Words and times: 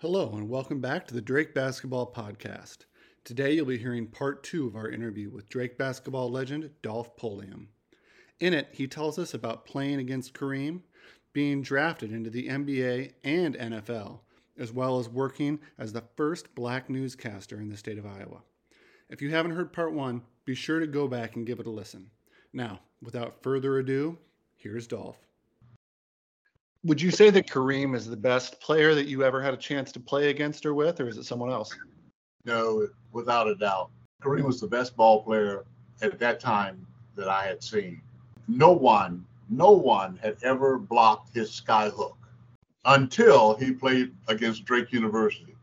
Hello, 0.00 0.34
and 0.34 0.50
welcome 0.50 0.82
back 0.82 1.06
to 1.06 1.14
the 1.14 1.22
Drake 1.22 1.54
Basketball 1.54 2.12
Podcast. 2.12 2.80
Today, 3.24 3.54
you'll 3.54 3.64
be 3.64 3.78
hearing 3.78 4.06
part 4.06 4.42
two 4.42 4.66
of 4.66 4.76
our 4.76 4.90
interview 4.90 5.30
with 5.30 5.48
Drake 5.48 5.78
basketball 5.78 6.30
legend 6.30 6.68
Dolph 6.82 7.16
Pulliam. 7.16 7.70
In 8.38 8.52
it, 8.52 8.68
he 8.72 8.86
tells 8.86 9.18
us 9.18 9.32
about 9.32 9.64
playing 9.64 9.98
against 9.98 10.34
Kareem, 10.34 10.82
being 11.32 11.62
drafted 11.62 12.12
into 12.12 12.28
the 12.28 12.46
NBA 12.46 13.14
and 13.24 13.56
NFL, 13.56 14.20
as 14.58 14.70
well 14.70 14.98
as 14.98 15.08
working 15.08 15.60
as 15.78 15.94
the 15.94 16.04
first 16.14 16.54
black 16.54 16.90
newscaster 16.90 17.58
in 17.58 17.70
the 17.70 17.76
state 17.78 17.96
of 17.96 18.04
Iowa. 18.04 18.42
If 19.08 19.22
you 19.22 19.30
haven't 19.30 19.52
heard 19.52 19.72
part 19.72 19.94
one, 19.94 20.20
be 20.44 20.54
sure 20.54 20.78
to 20.78 20.86
go 20.86 21.08
back 21.08 21.36
and 21.36 21.46
give 21.46 21.58
it 21.58 21.66
a 21.66 21.70
listen. 21.70 22.10
Now, 22.52 22.80
without 23.00 23.42
further 23.42 23.78
ado, 23.78 24.18
here's 24.56 24.86
Dolph. 24.86 25.26
Would 26.86 27.02
you 27.02 27.10
say 27.10 27.30
that 27.30 27.48
Kareem 27.48 27.96
is 27.96 28.06
the 28.06 28.16
best 28.16 28.60
player 28.60 28.94
that 28.94 29.08
you 29.08 29.24
ever 29.24 29.42
had 29.42 29.52
a 29.52 29.56
chance 29.56 29.90
to 29.90 29.98
play 29.98 30.30
against 30.30 30.64
or 30.64 30.72
with, 30.72 31.00
or 31.00 31.08
is 31.08 31.16
it 31.16 31.24
someone 31.24 31.50
else? 31.50 31.76
No, 32.44 32.86
without 33.10 33.48
a 33.48 33.56
doubt. 33.56 33.90
Kareem 34.22 34.44
was 34.44 34.60
the 34.60 34.68
best 34.68 34.96
ball 34.96 35.24
player 35.24 35.64
at 36.00 36.20
that 36.20 36.38
time 36.38 36.86
that 37.16 37.28
I 37.28 37.44
had 37.44 37.60
seen. 37.60 38.00
No 38.46 38.70
one, 38.70 39.26
no 39.50 39.72
one 39.72 40.16
had 40.22 40.36
ever 40.44 40.78
blocked 40.78 41.34
his 41.34 41.50
sky 41.50 41.88
hook 41.88 42.16
until 42.84 43.56
he 43.56 43.72
played 43.72 44.14
against 44.28 44.64
Drake 44.64 44.92
University. 44.92 45.56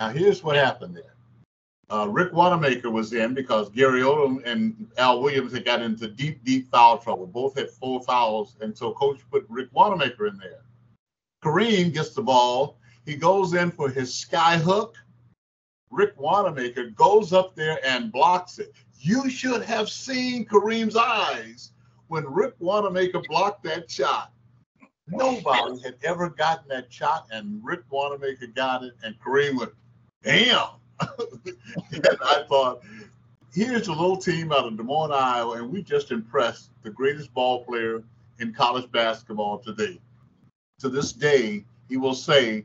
Now, 0.00 0.08
here's 0.08 0.42
what 0.42 0.56
happened 0.56 0.96
there. 0.96 1.14
Uh, 1.88 2.08
Rick 2.08 2.32
Wanamaker 2.32 2.90
was 2.90 3.12
in 3.12 3.32
because 3.32 3.68
Gary 3.70 4.00
Odom 4.00 4.44
and 4.44 4.88
Al 4.98 5.22
Williams 5.22 5.52
had 5.52 5.64
got 5.64 5.82
into 5.82 6.08
deep, 6.08 6.42
deep 6.44 6.68
foul 6.68 6.98
trouble. 6.98 7.26
Both 7.26 7.56
had 7.56 7.70
four 7.70 8.02
fouls, 8.02 8.56
and 8.60 8.76
so 8.76 8.92
coach 8.92 9.20
put 9.30 9.46
Rick 9.48 9.68
Wanamaker 9.72 10.26
in 10.26 10.36
there. 10.36 10.62
Kareem 11.44 11.94
gets 11.94 12.10
the 12.10 12.22
ball. 12.22 12.78
He 13.04 13.14
goes 13.14 13.54
in 13.54 13.70
for 13.70 13.88
his 13.88 14.12
sky 14.12 14.58
hook. 14.58 14.96
Rick 15.90 16.14
Wanamaker 16.18 16.90
goes 16.90 17.32
up 17.32 17.54
there 17.54 17.78
and 17.86 18.10
blocks 18.10 18.58
it. 18.58 18.72
You 18.98 19.30
should 19.30 19.62
have 19.62 19.88
seen 19.88 20.44
Kareem's 20.44 20.96
eyes 20.96 21.70
when 22.08 22.24
Rick 22.24 22.54
Wanamaker 22.58 23.22
blocked 23.28 23.62
that 23.64 23.88
shot. 23.88 24.32
Nobody 25.06 25.80
had 25.82 25.96
ever 26.02 26.30
gotten 26.30 26.66
that 26.68 26.92
shot, 26.92 27.28
and 27.30 27.60
Rick 27.64 27.82
Wanamaker 27.90 28.48
got 28.48 28.82
it, 28.82 28.94
and 29.04 29.14
Kareem 29.20 29.56
went, 29.56 29.72
damn. 30.24 30.66
and 31.92 32.06
I 32.24 32.44
thought, 32.48 32.82
here's 33.52 33.88
a 33.88 33.92
little 33.92 34.16
team 34.16 34.52
out 34.52 34.66
of 34.66 34.76
Des 34.76 34.82
Moines, 34.82 35.12
Iowa, 35.12 35.56
and 35.56 35.70
we 35.70 35.82
just 35.82 36.10
impressed 36.10 36.70
the 36.82 36.90
greatest 36.90 37.32
ball 37.34 37.64
player 37.64 38.02
in 38.38 38.52
college 38.52 38.90
basketball 38.92 39.58
today. 39.58 39.98
To 40.80 40.88
this 40.88 41.12
day, 41.12 41.64
he 41.88 41.96
will 41.96 42.14
say 42.14 42.64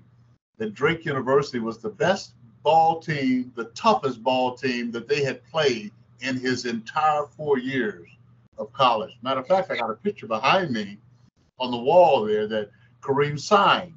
that 0.57 0.73
Drake 0.73 1.05
University 1.05 1.59
was 1.59 1.77
the 1.77 1.89
best 1.89 2.33
ball 2.63 2.99
team, 2.99 3.51
the 3.55 3.65
toughest 3.65 4.21
ball 4.21 4.55
team 4.55 4.91
that 4.91 5.07
they 5.07 5.23
had 5.23 5.43
played 5.45 5.91
in 6.19 6.37
his 6.37 6.65
entire 6.65 7.25
four 7.25 7.57
years 7.57 8.07
of 8.57 8.71
college. 8.73 9.17
Matter 9.23 9.39
of 9.39 9.47
fact, 9.47 9.71
I 9.71 9.77
got 9.77 9.89
a 9.89 9.95
picture 9.95 10.27
behind 10.27 10.71
me 10.71 10.97
on 11.59 11.71
the 11.71 11.77
wall 11.77 12.25
there 12.25 12.47
that 12.47 12.69
Kareem 13.01 13.39
signed 13.39 13.93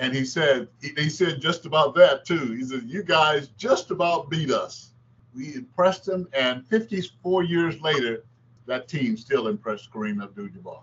and 0.00 0.14
he 0.14 0.24
said 0.24 0.66
he, 0.80 1.08
said 1.10 1.40
just 1.40 1.66
about 1.66 1.94
that 1.94 2.24
too. 2.24 2.52
He 2.52 2.64
said, 2.64 2.84
"You 2.86 3.04
guys 3.04 3.48
just 3.56 3.90
about 3.90 4.30
beat 4.30 4.50
us. 4.50 4.92
We 5.34 5.54
impressed 5.54 6.06
them, 6.06 6.26
and 6.32 6.66
54 6.66 7.44
years 7.44 7.80
later, 7.80 8.24
that 8.66 8.88
team 8.88 9.16
still 9.16 9.46
impressed 9.46 9.92
Kareem 9.92 10.22
Abdul-Jabbar." 10.22 10.80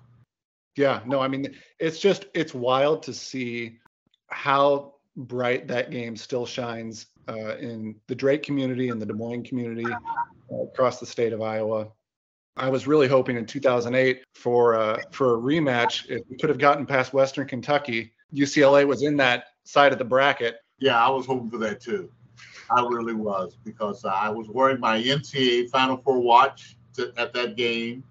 Yeah, 0.78 1.02
no, 1.06 1.20
I 1.20 1.28
mean 1.28 1.56
it's 1.80 2.00
just 2.00 2.28
it's 2.36 2.54
wild 2.54 3.04
to 3.04 3.14
see 3.14 3.80
how 4.30 4.94
bright 5.18 5.68
that 5.68 5.90
game 5.90 6.16
still 6.16 6.45
shines 6.45 7.08
uh, 7.28 7.58
in 7.58 7.95
the 8.06 8.16
Drake 8.16 8.44
community 8.44 8.90
and 8.90 9.02
the 9.02 9.06
Des 9.06 9.14
Moines 9.14 9.44
community 9.44 9.92
uh, 9.92 10.64
across 10.64 11.00
the 11.00 11.08
state 11.08 11.34
of 11.34 11.42
Iowa. 11.42 11.88
I 12.56 12.70
was 12.70 12.88
really 12.88 13.08
hoping 13.08 13.38
in 13.38 13.48
2008 13.48 14.23
for 14.36 14.76
uh, 14.76 15.02
for 15.10 15.33
a 15.33 15.38
rematch. 15.38 16.08
If 16.08 16.22
we 16.30 16.38
could 16.38 16.50
have 16.50 16.60
gotten 16.60 16.86
past 16.86 17.14
Western 17.14 17.48
Kentucky, 17.48 18.14
UCLA 18.33 18.88
was 18.88 19.04
in 19.04 19.17
that 19.17 19.45
side 19.64 19.92
of 19.92 19.99
the 19.99 20.05
bracket. 20.05 20.58
Yeah, 20.80 21.04
I 21.04 21.10
was 21.10 21.26
hoping 21.26 21.49
for 21.49 21.58
that 21.60 21.82
too. 21.82 22.10
I 22.70 22.82
really 22.82 23.14
was 23.14 23.58
because 23.64 24.04
I 24.04 24.30
was 24.30 24.49
wearing 24.49 24.80
my 24.80 25.02
NCAA 25.02 25.70
Final 25.70 25.98
Four 25.98 26.20
watch 26.20 26.76
to, 26.95 27.14
at 27.17 27.33
that 27.33 27.55
game, 27.55 28.04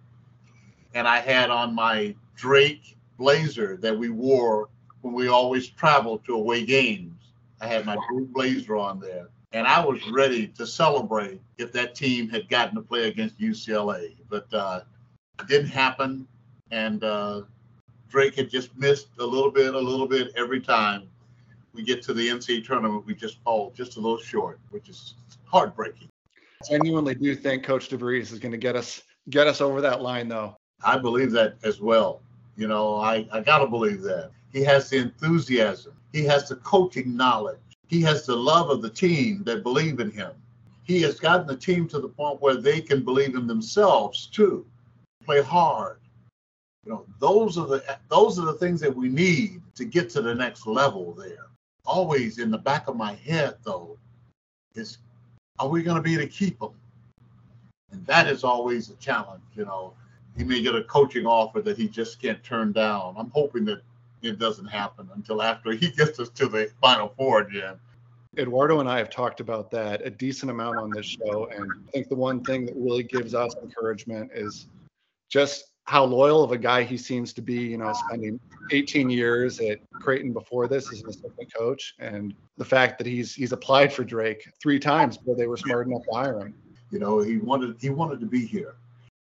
and 0.95 1.07
I 1.07 1.19
had 1.19 1.51
on 1.51 1.75
my 1.75 2.15
Drake 2.37 2.97
blazer 3.19 3.77
that 3.79 3.97
we 3.97 4.09
wore 4.09 4.69
when 5.03 5.15
we 5.15 5.29
always 5.29 5.69
traveled 5.69 6.25
to 6.27 6.35
away 6.35 6.65
games. 6.65 7.33
I 7.61 7.67
had 7.67 7.87
my 7.87 7.97
blue 8.09 8.27
blazer 8.27 8.77
on 8.77 9.01
there, 9.01 9.29
and 9.53 9.67
I 9.67 9.85
was 9.85 10.01
ready 10.11 10.49
to 10.49 10.67
celebrate 10.67 11.41
if 11.59 11.73
that 11.73 11.95
team 11.95 12.29
had 12.29 12.49
gotten 12.49 12.75
to 12.77 12.83
play 12.83 13.09
against 13.09 13.39
UCLA, 13.39 14.17
but 14.29 14.53
uh, 14.53 14.81
it 15.41 15.49
didn't 15.49 15.71
happen. 15.71 16.27
And 16.71 17.05
uh, 17.05 17.43
Drake 18.09 18.35
had 18.37 18.49
just 18.49 18.77
missed 18.77 19.09
a 19.19 19.25
little 19.25 19.51
bit, 19.51 19.75
a 19.75 19.79
little 19.79 20.07
bit 20.07 20.33
every 20.37 20.61
time 20.61 21.09
we 21.73 21.83
get 21.83 22.03
to 22.03 22.15
the 22.15 22.29
NCAA 22.29 22.65
tournament. 22.65 23.05
We 23.07 23.15
just 23.15 23.43
fall 23.43 23.73
just 23.77 23.97
a 23.97 24.01
little 24.01 24.19
short, 24.19 24.59
which 24.71 24.89
is 24.89 25.15
heartbreaking. 25.45 26.09
I 26.63 26.69
genuinely 26.69 27.15
do 27.15 27.35
think 27.35 27.65
Coach 27.65 27.89
DeVries 27.89 28.33
is 28.33 28.39
going 28.39 28.53
to 28.53 28.59
get 28.59 28.77
us 28.77 29.03
get 29.31 29.47
us 29.47 29.61
over 29.61 29.81
that 29.81 30.03
line, 30.03 30.29
though. 30.29 30.57
I 30.85 30.99
believe 30.99 31.33
that 31.33 31.57
as 31.65 31.81
well. 31.81 32.23
You 32.57 32.69
know, 32.69 32.97
I, 32.97 33.27
I 33.33 33.41
got 33.41 33.59
to 33.59 33.67
believe 33.67 34.03
that. 34.03 34.31
He 34.53 34.63
has 34.65 34.89
the 34.89 34.99
enthusiasm, 34.99 35.93
he 36.13 36.25
has 36.25 36.49
the 36.49 36.57
coaching 36.57 37.17
knowledge, 37.17 37.59
he 37.89 38.01
has 38.03 38.25
the 38.25 38.37
love 38.37 38.71
of 38.71 38.81
the 38.81 38.91
team 38.91 39.43
that 39.45 39.63
believe 39.63 40.01
in 40.01 40.11
him. 40.11 40.33
He 40.85 41.03
has 41.03 41.19
gotten 41.21 41.47
the 41.47 41.57
team 41.57 41.89
to 41.89 42.01
the 42.01 42.09
point 42.09 42.41
where 42.41 42.57
they 42.57 42.81
can 42.81 43.05
believe 43.05 43.35
in 43.35 43.47
themselves 43.47 44.29
too. 44.29 44.65
Play 45.25 45.43
hard, 45.43 45.99
you 46.87 46.93
know, 46.93 47.05
those 47.19 47.59
are 47.59 47.67
the 47.67 47.99
those 48.09 48.39
are 48.39 48.47
the 48.47 48.55
things 48.55 48.81
that 48.81 48.95
we 48.95 49.09
need 49.09 49.61
to 49.75 49.85
get 49.85 50.09
to 50.11 50.23
the 50.23 50.35
next 50.35 50.67
level 50.67 51.13
there. 51.13 51.49
Always 51.85 52.39
in 52.39 52.51
the 52.51 52.59
back 52.59 52.87
of 52.89 52.97
my 52.97 53.15
head 53.15 53.57
though, 53.65 53.99
is 54.77 54.99
are 55.59 55.69
we 55.69 55.83
going 55.83 55.97
to 55.97 56.03
be 56.03 56.15
able 56.15 56.23
to 56.23 56.29
keep 56.29 56.61
them? 56.61 56.75
And 57.91 58.07
that 58.07 58.29
is 58.29 58.45
always 58.45 58.91
a 58.91 58.95
challenge. 58.97 59.43
You 59.57 59.65
know, 59.65 59.95
he 60.37 60.45
may 60.45 60.63
get 60.63 60.77
a 60.77 60.85
coaching 60.85 61.27
offer 61.27 61.61
that 61.63 61.77
he 61.77 61.89
just 61.89 62.23
can't 62.23 62.43
turn 62.45 62.73
down. 62.73 63.17
I'm 63.19 63.31
hoping 63.31 63.65
that 63.65 63.83
it 64.23 64.39
doesn't 64.39 64.67
happen 64.67 65.09
until 65.15 65.43
after 65.43 65.73
he 65.73 65.91
gets 65.97 66.21
us 66.21 66.29
to 66.31 66.47
the 66.47 66.71
final 66.81 67.13
four 67.17 67.41
again. 67.41 67.75
Eduardo 68.39 68.81
and 68.81 68.89
I 68.89 68.99
have 68.99 69.11
talked 69.11 69.41
about 69.41 69.71
that 69.71 70.07
a 70.07 70.11
decent 70.11 70.51
amount 70.51 70.77
on 70.77 70.91
this 70.91 71.07
show. 71.07 71.47
And 71.47 71.73
I 71.73 71.91
think 71.91 72.09
the 72.09 72.15
one 72.15 72.45
thing 72.45 72.67
that 72.67 72.77
really 72.77 73.03
gives 73.03 73.35
us 73.35 73.55
encouragement 73.63 74.31
is 74.35 74.67
just 75.31 75.73
how 75.87 76.05
loyal 76.05 76.43
of 76.43 76.51
a 76.51 76.59
guy 76.59 76.83
he 76.83 76.97
seems 76.97 77.33
to 77.33 77.41
be, 77.41 77.55
you 77.55 77.79
know, 77.79 77.93
spending 77.93 78.41
18 78.73 79.09
years 79.09 79.61
at 79.61 79.79
Creighton 79.93 80.33
before 80.33 80.67
this 80.67 80.93
as 80.93 81.01
an 81.01 81.09
assistant 81.09 81.55
coach, 81.55 81.95
and 82.01 82.35
the 82.59 82.65
fact 82.65 82.99
that 82.99 83.07
he's 83.07 83.35
he's 83.35 83.53
applied 83.53 83.93
for 83.93 84.03
Drake 84.03 84.49
three 84.61 84.81
times 84.81 85.17
before 85.17 85.37
they 85.37 85.47
were 85.47 85.57
smart 85.57 85.87
enough 85.87 86.03
to 86.05 86.11
hire 86.13 86.41
him. 86.41 86.55
You 86.91 86.99
know, 86.99 87.21
he 87.21 87.39
wanted 87.39 87.77
he 87.81 87.91
wanted 87.91 88.21
to 88.21 88.27
be 88.27 88.45
here, 88.45 88.75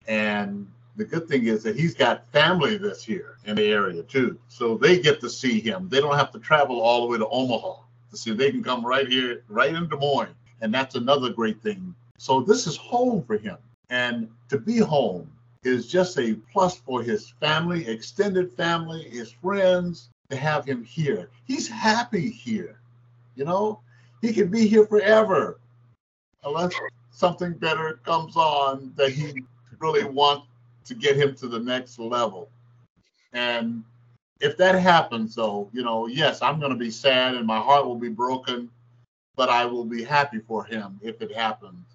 and 0.08 0.68
the 0.96 1.06
good 1.06 1.28
thing 1.28 1.46
is 1.46 1.62
that 1.64 1.76
he's 1.76 1.94
got 1.94 2.28
family 2.32 2.78
that's 2.78 3.04
here 3.04 3.38
in 3.46 3.56
the 3.56 3.66
area 3.66 4.02
too, 4.02 4.40
so 4.48 4.78
they 4.78 5.00
get 5.00 5.22
to 5.22 5.30
see 5.30 5.60
him. 5.60 5.88
They 5.90 6.02
don't 6.02 6.18
have 6.18 6.32
to 6.32 6.40
travel 6.40 6.82
all 6.82 7.02
the 7.02 7.08
way 7.08 7.20
to 7.20 7.28
Omaha 7.28 7.76
to 8.10 8.18
see. 8.18 8.34
They 8.34 8.50
can 8.50 8.64
come 8.64 8.84
right 8.84 9.08
here, 9.08 9.44
right 9.48 9.74
in 9.74 9.88
Des 9.88 9.96
Moines, 9.96 10.34
and 10.62 10.74
that's 10.74 10.96
another 10.96 11.30
great 11.30 11.62
thing. 11.62 11.94
So 12.18 12.42
this 12.42 12.66
is 12.66 12.78
home 12.78 13.24
for 13.24 13.38
him, 13.38 13.58
and 13.92 14.28
to 14.50 14.58
be 14.58 14.80
home 14.80 15.30
is 15.64 15.88
just 15.88 16.18
a 16.18 16.36
plus 16.52 16.78
for 16.78 17.02
his 17.02 17.30
family, 17.40 17.88
extended 17.88 18.52
family, 18.54 19.04
his 19.04 19.32
friends 19.32 20.10
to 20.30 20.36
have 20.36 20.66
him 20.66 20.84
here. 20.84 21.30
He's 21.46 21.68
happy 21.68 22.30
here. 22.30 22.80
You 23.36 23.46
know, 23.46 23.82
he 24.22 24.34
can 24.34 24.50
be 24.50 24.68
here 24.68 24.86
forever 24.86 25.60
unless 26.44 26.74
something 27.12 27.54
better 27.54 28.00
comes 28.04 28.36
on 28.36 28.94
that 28.96 29.12
he 29.12 29.44
really 29.80 30.04
wants 30.04 30.48
to 30.86 30.96
get 30.96 31.16
him 31.16 31.36
to 31.36 31.48
the 31.48 31.60
next 31.60 32.00
level. 32.00 32.50
And 33.34 33.84
if 34.40 34.58
that 34.58 34.76
happens, 34.76 35.36
though, 35.36 35.70
you 35.74 35.84
know, 35.84 36.08
yes, 36.08 36.42
I'm 36.42 36.60
going 36.60 36.72
to 36.72 36.78
be 36.78 36.92
sad 36.92 37.36
and 37.36 37.46
my 37.46 37.60
heart 37.60 37.86
will 37.86 37.96
be 37.96 38.10
broken, 38.10 38.70
but 39.36 39.50
I 39.50 39.66
will 39.66 39.86
be 39.86 40.04
happy 40.04 40.40
for 40.40 40.64
him 40.64 41.00
if 41.02 41.22
it 41.22 41.36
happens. 41.36 41.86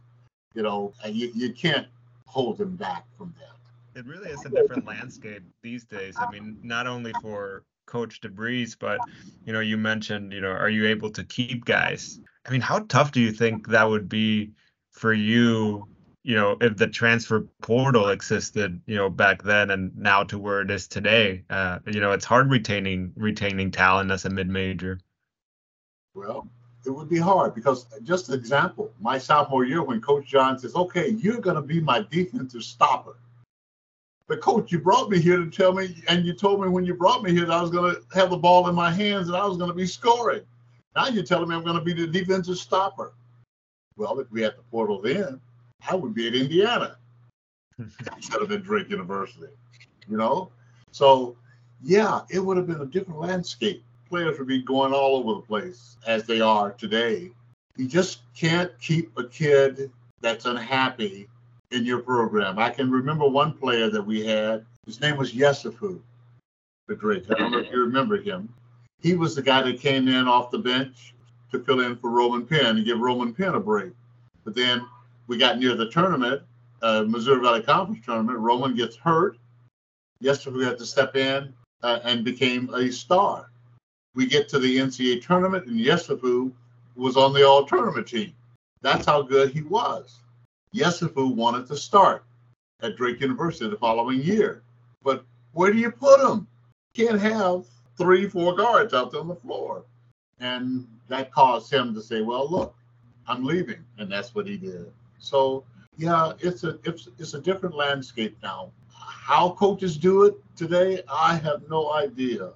You 0.54 0.62
know, 0.62 0.92
you, 1.06 1.32
you 1.34 1.52
can't 1.52 1.86
hold 2.32 2.60
him 2.60 2.76
back 2.76 3.04
from 3.16 3.34
that 3.38 3.52
it 3.94 4.06
really 4.06 4.30
is 4.30 4.44
a 4.44 4.48
different 4.48 4.86
landscape 4.86 5.42
these 5.62 5.84
days. 5.84 6.16
I 6.18 6.30
mean, 6.30 6.58
not 6.62 6.86
only 6.86 7.12
for 7.20 7.64
Coach 7.86 8.20
DeVries, 8.20 8.76
but 8.78 9.00
you 9.44 9.52
know, 9.52 9.60
you 9.60 9.76
mentioned, 9.76 10.32
you 10.32 10.40
know, 10.40 10.50
are 10.50 10.70
you 10.70 10.86
able 10.86 11.10
to 11.10 11.24
keep 11.24 11.64
guys? 11.64 12.20
I 12.46 12.50
mean, 12.50 12.60
how 12.60 12.80
tough 12.80 13.12
do 13.12 13.20
you 13.20 13.32
think 13.32 13.68
that 13.68 13.84
would 13.84 14.08
be 14.08 14.52
for 14.90 15.12
you? 15.12 15.86
You 16.24 16.36
know, 16.36 16.56
if 16.60 16.76
the 16.76 16.86
transfer 16.86 17.48
portal 17.62 18.08
existed, 18.08 18.80
you 18.86 18.94
know, 18.94 19.10
back 19.10 19.42
then 19.42 19.70
and 19.70 19.96
now 19.96 20.22
to 20.24 20.38
where 20.38 20.60
it 20.60 20.70
is 20.70 20.86
today, 20.86 21.42
uh, 21.50 21.80
you 21.86 22.00
know, 22.00 22.12
it's 22.12 22.24
hard 22.24 22.50
retaining 22.50 23.12
retaining 23.16 23.72
talent 23.72 24.10
as 24.10 24.24
a 24.24 24.30
mid 24.30 24.48
major. 24.48 25.00
Well, 26.14 26.48
it 26.84 26.90
would 26.90 27.08
be 27.08 27.18
hard 27.18 27.54
because 27.54 27.86
uh, 27.92 28.00
just 28.02 28.28
an 28.28 28.34
example, 28.34 28.92
my 29.00 29.18
sophomore 29.18 29.64
year 29.64 29.82
when 29.82 30.00
Coach 30.00 30.26
John 30.26 30.58
says, 30.58 30.74
okay, 30.74 31.10
you're 31.10 31.40
going 31.40 31.56
to 31.56 31.62
be 31.62 31.80
my 31.80 32.04
defensive 32.10 32.62
stopper. 32.62 33.16
But 34.28 34.40
coach, 34.40 34.72
you 34.72 34.78
brought 34.78 35.10
me 35.10 35.20
here 35.20 35.36
to 35.38 35.50
tell 35.50 35.72
me, 35.72 35.96
and 36.08 36.24
you 36.24 36.32
told 36.32 36.62
me 36.62 36.68
when 36.68 36.84
you 36.84 36.94
brought 36.94 37.22
me 37.22 37.32
here 37.32 37.44
that 37.44 37.52
I 37.52 37.60
was 37.60 37.70
going 37.70 37.94
to 37.94 38.02
have 38.14 38.30
the 38.30 38.36
ball 38.36 38.68
in 38.68 38.74
my 38.74 38.90
hands 38.90 39.28
and 39.28 39.36
I 39.36 39.44
was 39.46 39.58
going 39.58 39.70
to 39.70 39.76
be 39.76 39.86
scoring. 39.86 40.42
Now 40.94 41.08
you're 41.08 41.24
telling 41.24 41.48
me 41.48 41.54
I'm 41.54 41.64
going 41.64 41.78
to 41.78 41.84
be 41.84 41.92
the 41.92 42.06
defensive 42.06 42.58
stopper. 42.58 43.12
Well, 43.96 44.18
if 44.20 44.30
we 44.30 44.42
had 44.42 44.56
the 44.56 44.62
portal 44.70 45.00
then, 45.00 45.40
I 45.88 45.94
would 45.94 46.14
be 46.14 46.28
at 46.28 46.34
Indiana 46.34 46.96
instead 47.78 48.42
of 48.42 48.50
at 48.52 48.62
Drake 48.62 48.90
University. 48.90 49.52
You 50.08 50.16
know, 50.16 50.50
so 50.90 51.36
yeah, 51.82 52.22
it 52.30 52.38
would 52.38 52.56
have 52.56 52.66
been 52.66 52.80
a 52.80 52.86
different 52.86 53.20
landscape. 53.20 53.84
Players 54.12 54.38
would 54.38 54.48
be 54.48 54.60
going 54.60 54.92
all 54.92 55.16
over 55.16 55.40
the 55.40 55.46
place 55.46 55.96
as 56.06 56.24
they 56.24 56.42
are 56.42 56.72
today. 56.72 57.30
You 57.78 57.88
just 57.88 58.20
can't 58.36 58.70
keep 58.78 59.10
a 59.16 59.24
kid 59.24 59.90
that's 60.20 60.44
unhappy 60.44 61.30
in 61.70 61.86
your 61.86 62.00
program. 62.00 62.58
I 62.58 62.68
can 62.68 62.90
remember 62.90 63.26
one 63.26 63.54
player 63.54 63.88
that 63.88 64.02
we 64.02 64.22
had. 64.22 64.66
His 64.84 65.00
name 65.00 65.16
was 65.16 65.32
Yesufu, 65.32 65.98
Drake. 66.94 67.24
I 67.30 67.38
don't 67.38 67.52
know 67.52 67.60
if 67.60 67.70
you 67.72 67.80
remember 67.80 68.20
him. 68.20 68.52
He 69.00 69.14
was 69.14 69.34
the 69.34 69.40
guy 69.40 69.62
that 69.62 69.80
came 69.80 70.08
in 70.08 70.28
off 70.28 70.50
the 70.50 70.58
bench 70.58 71.14
to 71.50 71.64
fill 71.64 71.80
in 71.80 71.96
for 71.96 72.10
Roman 72.10 72.46
Penn 72.46 72.76
and 72.76 72.84
give 72.84 73.00
Roman 73.00 73.32
Penn 73.32 73.54
a 73.54 73.60
break. 73.60 73.94
But 74.44 74.54
then 74.54 74.86
we 75.26 75.38
got 75.38 75.58
near 75.58 75.74
the 75.74 75.88
tournament, 75.88 76.42
uh, 76.82 77.04
Missouri 77.08 77.40
Valley 77.40 77.62
Conference 77.62 78.04
tournament. 78.04 78.40
Roman 78.40 78.74
gets 78.74 78.94
hurt. 78.94 79.38
Yesufu 80.22 80.62
had 80.62 80.76
to 80.76 80.84
step 80.84 81.16
in 81.16 81.54
uh, 81.82 82.00
and 82.04 82.26
became 82.26 82.68
a 82.74 82.92
star. 82.92 83.48
We 84.14 84.26
get 84.26 84.48
to 84.50 84.58
the 84.58 84.76
NCAA 84.76 85.24
tournament, 85.24 85.66
and 85.66 85.78
Yesufu 85.78 86.52
was 86.96 87.16
on 87.16 87.32
the 87.32 87.46
all 87.46 87.64
tournament 87.64 88.06
team. 88.06 88.32
That's 88.82 89.06
how 89.06 89.22
good 89.22 89.50
he 89.50 89.62
was. 89.62 90.18
Yesufu 90.74 91.34
wanted 91.34 91.66
to 91.68 91.76
start 91.76 92.24
at 92.82 92.96
Drake 92.96 93.20
University 93.20 93.68
the 93.68 93.76
following 93.76 94.20
year. 94.20 94.62
But 95.02 95.24
where 95.52 95.72
do 95.72 95.78
you 95.78 95.90
put 95.90 96.20
him? 96.20 96.46
Can't 96.94 97.20
have 97.20 97.64
three, 97.96 98.28
four 98.28 98.54
guards 98.54 98.94
out 98.94 99.10
there 99.10 99.20
on 99.20 99.28
the 99.28 99.36
floor. 99.36 99.84
And 100.40 100.86
that 101.08 101.30
caused 101.30 101.72
him 101.72 101.94
to 101.94 102.02
say, 102.02 102.20
well, 102.22 102.50
look, 102.50 102.74
I'm 103.26 103.44
leaving. 103.44 103.84
And 103.98 104.10
that's 104.10 104.34
what 104.34 104.46
he 104.46 104.56
did. 104.56 104.90
So, 105.18 105.64
yeah, 105.96 106.32
it's 106.40 106.64
a 106.64 106.78
it's, 106.84 107.08
it's 107.18 107.34
a 107.34 107.40
different 107.40 107.76
landscape 107.76 108.36
now. 108.42 108.72
How 108.94 109.50
coaches 109.50 109.96
do 109.96 110.24
it 110.24 110.34
today, 110.56 111.02
I 111.12 111.36
have 111.36 111.68
no 111.68 111.92
idea. 111.92 112.52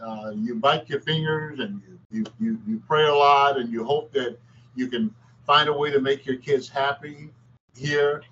Uh, 0.00 0.30
you 0.34 0.54
bite 0.54 0.88
your 0.88 1.00
fingers 1.00 1.58
and 1.58 1.80
you, 1.86 1.98
you, 2.10 2.26
you, 2.40 2.58
you 2.66 2.82
pray 2.86 3.06
a 3.06 3.14
lot 3.14 3.58
and 3.58 3.70
you 3.70 3.84
hope 3.84 4.12
that 4.12 4.38
you 4.74 4.88
can 4.88 5.12
find 5.46 5.68
a 5.68 5.72
way 5.72 5.90
to 5.90 6.00
make 6.00 6.24
your 6.24 6.36
kids 6.36 6.68
happy 6.68 7.30
here 7.76 8.22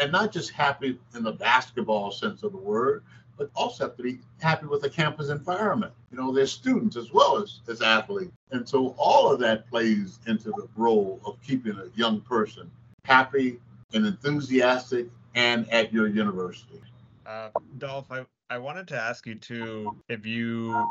and 0.00 0.10
not 0.10 0.32
just 0.32 0.50
happy 0.50 0.98
in 1.14 1.22
the 1.22 1.32
basketball 1.32 2.10
sense 2.10 2.42
of 2.42 2.52
the 2.52 2.58
word, 2.58 3.04
but 3.36 3.50
also 3.54 3.84
have 3.84 3.96
to 3.96 4.02
be 4.02 4.18
happy 4.40 4.66
with 4.66 4.82
the 4.82 4.90
campus 4.90 5.28
environment. 5.28 5.92
You 6.10 6.18
know, 6.18 6.32
they're 6.32 6.46
students 6.46 6.96
as 6.96 7.12
well 7.12 7.40
as, 7.40 7.60
as 7.68 7.80
athletes. 7.80 8.32
And 8.50 8.68
so 8.68 8.94
all 8.98 9.32
of 9.32 9.38
that 9.40 9.68
plays 9.68 10.18
into 10.26 10.50
the 10.50 10.68
role 10.76 11.20
of 11.24 11.40
keeping 11.42 11.76
a 11.76 11.96
young 11.96 12.20
person 12.20 12.70
happy 13.04 13.60
and 13.92 14.06
enthusiastic 14.06 15.06
and 15.34 15.70
at 15.70 15.92
your 15.92 16.08
university. 16.08 16.80
Uh, 17.26 17.50
Dolph, 17.78 18.10
I, 18.10 18.24
I 18.50 18.58
wanted 18.58 18.88
to 18.88 19.00
ask 19.00 19.26
you 19.26 19.36
too 19.36 20.02
if 20.08 20.26
you 20.26 20.88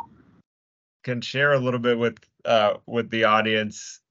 can 1.03 1.21
share 1.21 1.53
a 1.53 1.59
little 1.59 1.79
bit 1.79 1.97
with 1.97 2.17
uh, 2.45 2.75
with 2.85 3.09
the 3.09 3.25
audience 3.25 4.01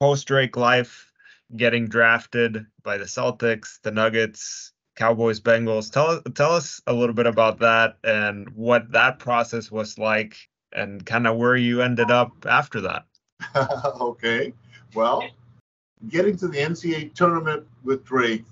post 0.00 0.28
Drake 0.28 0.56
life, 0.56 1.12
getting 1.56 1.88
drafted 1.88 2.66
by 2.82 2.98
the 2.98 3.04
Celtics, 3.04 3.80
the 3.82 3.90
Nuggets, 3.90 4.72
Cowboys, 4.94 5.40
Bengals. 5.40 5.90
Tell 5.90 6.20
tell 6.32 6.52
us 6.52 6.80
a 6.86 6.92
little 6.92 7.14
bit 7.14 7.26
about 7.26 7.58
that 7.60 7.98
and 8.04 8.48
what 8.50 8.90
that 8.92 9.18
process 9.18 9.70
was 9.70 9.98
like, 9.98 10.36
and 10.72 11.04
kind 11.04 11.26
of 11.26 11.36
where 11.36 11.56
you 11.56 11.82
ended 11.82 12.10
up 12.10 12.32
after 12.48 12.80
that. 12.82 13.04
okay, 14.00 14.52
well, 14.94 15.28
getting 16.08 16.36
to 16.36 16.48
the 16.48 16.58
NCAA 16.58 17.14
tournament 17.14 17.66
with 17.84 18.04
Drake, 18.04 18.44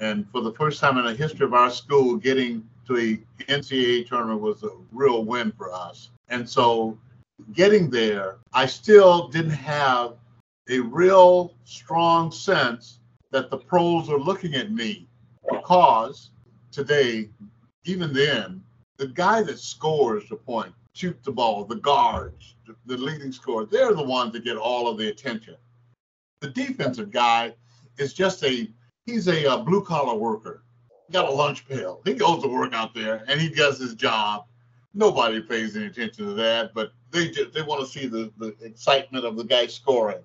and 0.00 0.30
for 0.30 0.40
the 0.42 0.52
first 0.52 0.80
time 0.80 0.96
in 0.96 1.04
the 1.04 1.14
history 1.14 1.44
of 1.44 1.54
our 1.54 1.70
school, 1.70 2.16
getting 2.16 2.66
to 2.86 2.96
a 2.96 3.42
NCAA 3.44 4.06
tournament 4.06 4.40
was 4.40 4.62
a 4.62 4.70
real 4.92 5.24
win 5.24 5.52
for 5.52 5.72
us. 5.72 6.10
And 6.28 6.48
so, 6.48 6.98
getting 7.52 7.90
there, 7.90 8.38
I 8.52 8.66
still 8.66 9.28
didn't 9.28 9.50
have 9.50 10.14
a 10.70 10.80
real 10.80 11.54
strong 11.64 12.30
sense 12.30 13.00
that 13.30 13.50
the 13.50 13.58
pros 13.58 14.08
are 14.08 14.18
looking 14.18 14.54
at 14.54 14.72
me 14.72 15.08
because 15.50 16.30
today, 16.70 17.28
even 17.84 18.12
then, 18.12 18.62
the 18.96 19.08
guy 19.08 19.42
that 19.42 19.58
scores 19.58 20.28
the 20.28 20.36
point, 20.36 20.72
shoot 20.94 21.22
the 21.24 21.32
ball, 21.32 21.64
the 21.64 21.76
guards, 21.76 22.54
the 22.86 22.96
leading 22.96 23.32
scorer, 23.32 23.66
they're 23.66 23.94
the 23.94 24.02
ones 24.02 24.32
that 24.32 24.44
get 24.44 24.56
all 24.56 24.88
of 24.88 24.96
the 24.96 25.08
attention. 25.08 25.56
The 26.40 26.50
defensive 26.50 27.10
guy 27.10 27.54
is 27.98 28.14
just 28.14 28.42
a 28.44 28.68
he's 29.06 29.28
a, 29.28 29.46
uh, 29.46 29.58
a 29.58 29.62
blue 29.62 29.82
collar 29.82 30.14
worker. 30.14 30.62
Got 31.12 31.28
a 31.28 31.32
lunch 31.32 31.68
pail. 31.68 32.00
He 32.04 32.14
goes 32.14 32.42
to 32.42 32.48
work 32.48 32.72
out 32.72 32.94
there 32.94 33.24
and 33.28 33.40
he 33.40 33.48
does 33.48 33.78
his 33.78 33.94
job. 33.94 34.46
Nobody 34.94 35.40
pays 35.40 35.76
any 35.76 35.86
attention 35.86 36.26
to 36.26 36.34
that, 36.34 36.72
but 36.72 36.92
they 37.10 37.28
just 37.28 37.52
they 37.52 37.62
want 37.62 37.80
to 37.80 37.86
see 37.86 38.06
the, 38.06 38.32
the 38.38 38.54
excitement 38.62 39.24
of 39.24 39.36
the 39.36 39.44
guy 39.44 39.66
scoring. 39.66 40.22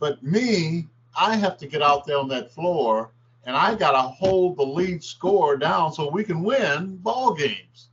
But 0.00 0.22
me, 0.22 0.88
I 1.16 1.36
have 1.36 1.58
to 1.58 1.66
get 1.66 1.82
out 1.82 2.06
there 2.06 2.18
on 2.18 2.28
that 2.28 2.52
floor 2.52 3.12
and 3.44 3.56
I 3.56 3.74
got 3.74 3.92
to 3.92 4.02
hold 4.02 4.56
the 4.56 4.64
lead 4.64 5.02
score 5.02 5.56
down 5.56 5.92
so 5.92 6.08
we 6.10 6.24
can 6.24 6.42
win 6.42 6.96
ball 6.96 7.34
games. 7.34 7.88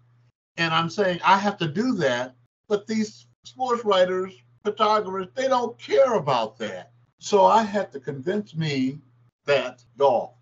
And 0.57 0.73
I'm 0.73 0.89
saying 0.89 1.19
I 1.23 1.37
have 1.37 1.57
to 1.59 1.67
do 1.67 1.93
that, 1.95 2.35
but 2.67 2.85
these 2.85 3.27
sports 3.45 3.83
writers, 3.83 4.33
photographers, 4.63 5.27
they 5.33 5.47
don't 5.47 5.77
care 5.79 6.15
about 6.15 6.57
that. 6.59 6.91
So 7.19 7.45
I 7.45 7.63
had 7.63 7.91
to 7.93 7.99
convince 7.99 8.55
me 8.55 8.99
that, 9.45 9.83
Dolph, 9.97 10.33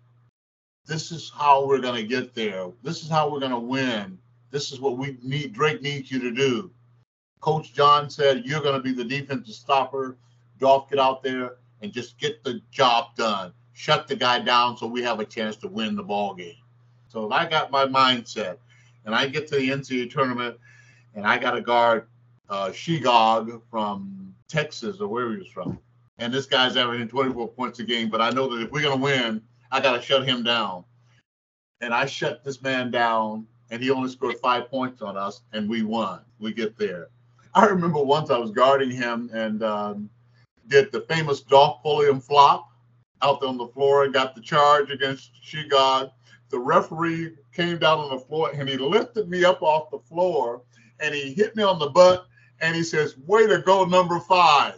this 0.88 1.12
is 1.12 1.30
how 1.30 1.66
we're 1.66 1.80
going 1.80 1.94
to 1.94 2.02
get 2.02 2.34
there. 2.34 2.68
This 2.82 3.02
is 3.02 3.10
how 3.10 3.30
we're 3.30 3.40
going 3.40 3.52
to 3.52 3.58
win. 3.58 4.18
This 4.50 4.72
is 4.72 4.80
what 4.80 4.96
we 4.96 5.18
need. 5.22 5.52
Drake 5.52 5.82
needs 5.82 6.10
you 6.10 6.18
to 6.20 6.32
do. 6.32 6.70
Coach 7.40 7.74
John 7.74 8.08
said, 8.08 8.46
You're 8.46 8.62
going 8.62 8.74
to 8.74 8.80
be 8.80 8.92
the 8.92 9.04
defensive 9.04 9.54
stopper. 9.54 10.16
Dolph, 10.58 10.88
get 10.90 10.98
out 10.98 11.22
there 11.22 11.56
and 11.82 11.92
just 11.92 12.18
get 12.18 12.42
the 12.42 12.60
job 12.70 13.14
done. 13.16 13.52
Shut 13.74 14.08
the 14.08 14.16
guy 14.16 14.40
down 14.40 14.76
so 14.76 14.86
we 14.86 15.02
have 15.02 15.20
a 15.20 15.24
chance 15.24 15.56
to 15.56 15.68
win 15.68 15.94
the 15.94 16.02
ball 16.02 16.34
game. 16.34 16.56
So 17.08 17.30
I 17.30 17.46
got 17.46 17.70
my 17.70 17.86
mindset, 17.86 18.56
and 19.04 19.14
I 19.14 19.28
get 19.28 19.46
to 19.48 19.56
the 19.56 19.70
NCAA 19.70 20.10
tournament, 20.10 20.56
and 21.14 21.24
I 21.26 21.38
got 21.38 21.52
to 21.52 21.60
guard 21.60 22.08
uh, 22.48 22.68
Shegog 22.68 23.60
from 23.70 24.34
Texas 24.48 25.00
or 25.00 25.08
where 25.08 25.30
he 25.30 25.36
was 25.36 25.48
from. 25.48 25.78
And 26.18 26.34
this 26.34 26.46
guy's 26.46 26.76
averaging 26.76 27.08
24 27.08 27.48
points 27.48 27.78
a 27.78 27.84
game, 27.84 28.08
but 28.08 28.20
I 28.20 28.30
know 28.30 28.48
that 28.48 28.64
if 28.64 28.70
we're 28.72 28.82
going 28.82 28.98
to 28.98 29.04
win, 29.04 29.42
I 29.70 29.80
got 29.80 29.96
to 29.96 30.02
shut 30.02 30.26
him 30.26 30.42
down. 30.42 30.84
And 31.80 31.94
I 31.94 32.06
shut 32.06 32.44
this 32.44 32.60
man 32.62 32.90
down, 32.90 33.46
and 33.70 33.82
he 33.82 33.90
only 33.90 34.10
scored 34.10 34.38
five 34.38 34.68
points 34.68 35.02
on 35.02 35.16
us, 35.16 35.42
and 35.52 35.68
we 35.68 35.82
won. 35.82 36.20
We 36.38 36.52
get 36.52 36.76
there. 36.76 37.08
I 37.54 37.66
remember 37.66 38.02
once 38.02 38.30
I 38.30 38.38
was 38.38 38.50
guarding 38.50 38.90
him, 38.90 39.30
and 39.32 39.62
um, 39.62 40.10
did 40.68 40.92
the 40.92 41.00
famous 41.02 41.40
Dolph 41.40 41.82
Pulliam 41.82 42.20
flop 42.20 42.70
out 43.22 43.40
there 43.40 43.48
on 43.48 43.58
the 43.58 43.66
floor 43.68 44.04
and 44.04 44.12
got 44.12 44.34
the 44.34 44.40
charge 44.40 44.90
against 44.90 45.32
Shegog. 45.42 46.10
The 46.50 46.58
referee 46.58 47.36
came 47.52 47.78
down 47.78 47.98
on 47.98 48.10
the 48.10 48.20
floor 48.20 48.50
and 48.54 48.68
he 48.68 48.76
lifted 48.76 49.28
me 49.28 49.44
up 49.44 49.62
off 49.62 49.90
the 49.90 49.98
floor 49.98 50.62
and 51.00 51.14
he 51.14 51.32
hit 51.32 51.56
me 51.56 51.62
on 51.62 51.78
the 51.78 51.88
butt 51.88 52.26
and 52.60 52.74
he 52.74 52.82
says, 52.82 53.16
Way 53.26 53.46
to 53.46 53.58
go, 53.58 53.84
number 53.84 54.20
five. 54.20 54.74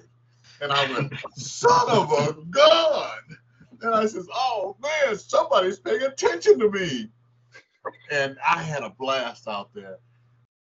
And 0.61 0.73
I 0.73 0.90
went, 0.92 1.12
Son 1.35 1.88
of 1.90 2.12
a 2.12 2.33
gun. 2.50 3.38
And 3.82 3.94
I 3.94 4.06
says, 4.06 4.28
Oh 4.32 4.76
man, 4.80 5.16
somebody's 5.16 5.78
paying 5.78 6.02
attention 6.02 6.58
to 6.58 6.70
me. 6.70 7.08
And 8.10 8.37
I 8.46 8.62
had 8.62 8.82
a 8.82 8.90
blast 8.90 9.49
out 9.49 9.72
there. 9.75 9.99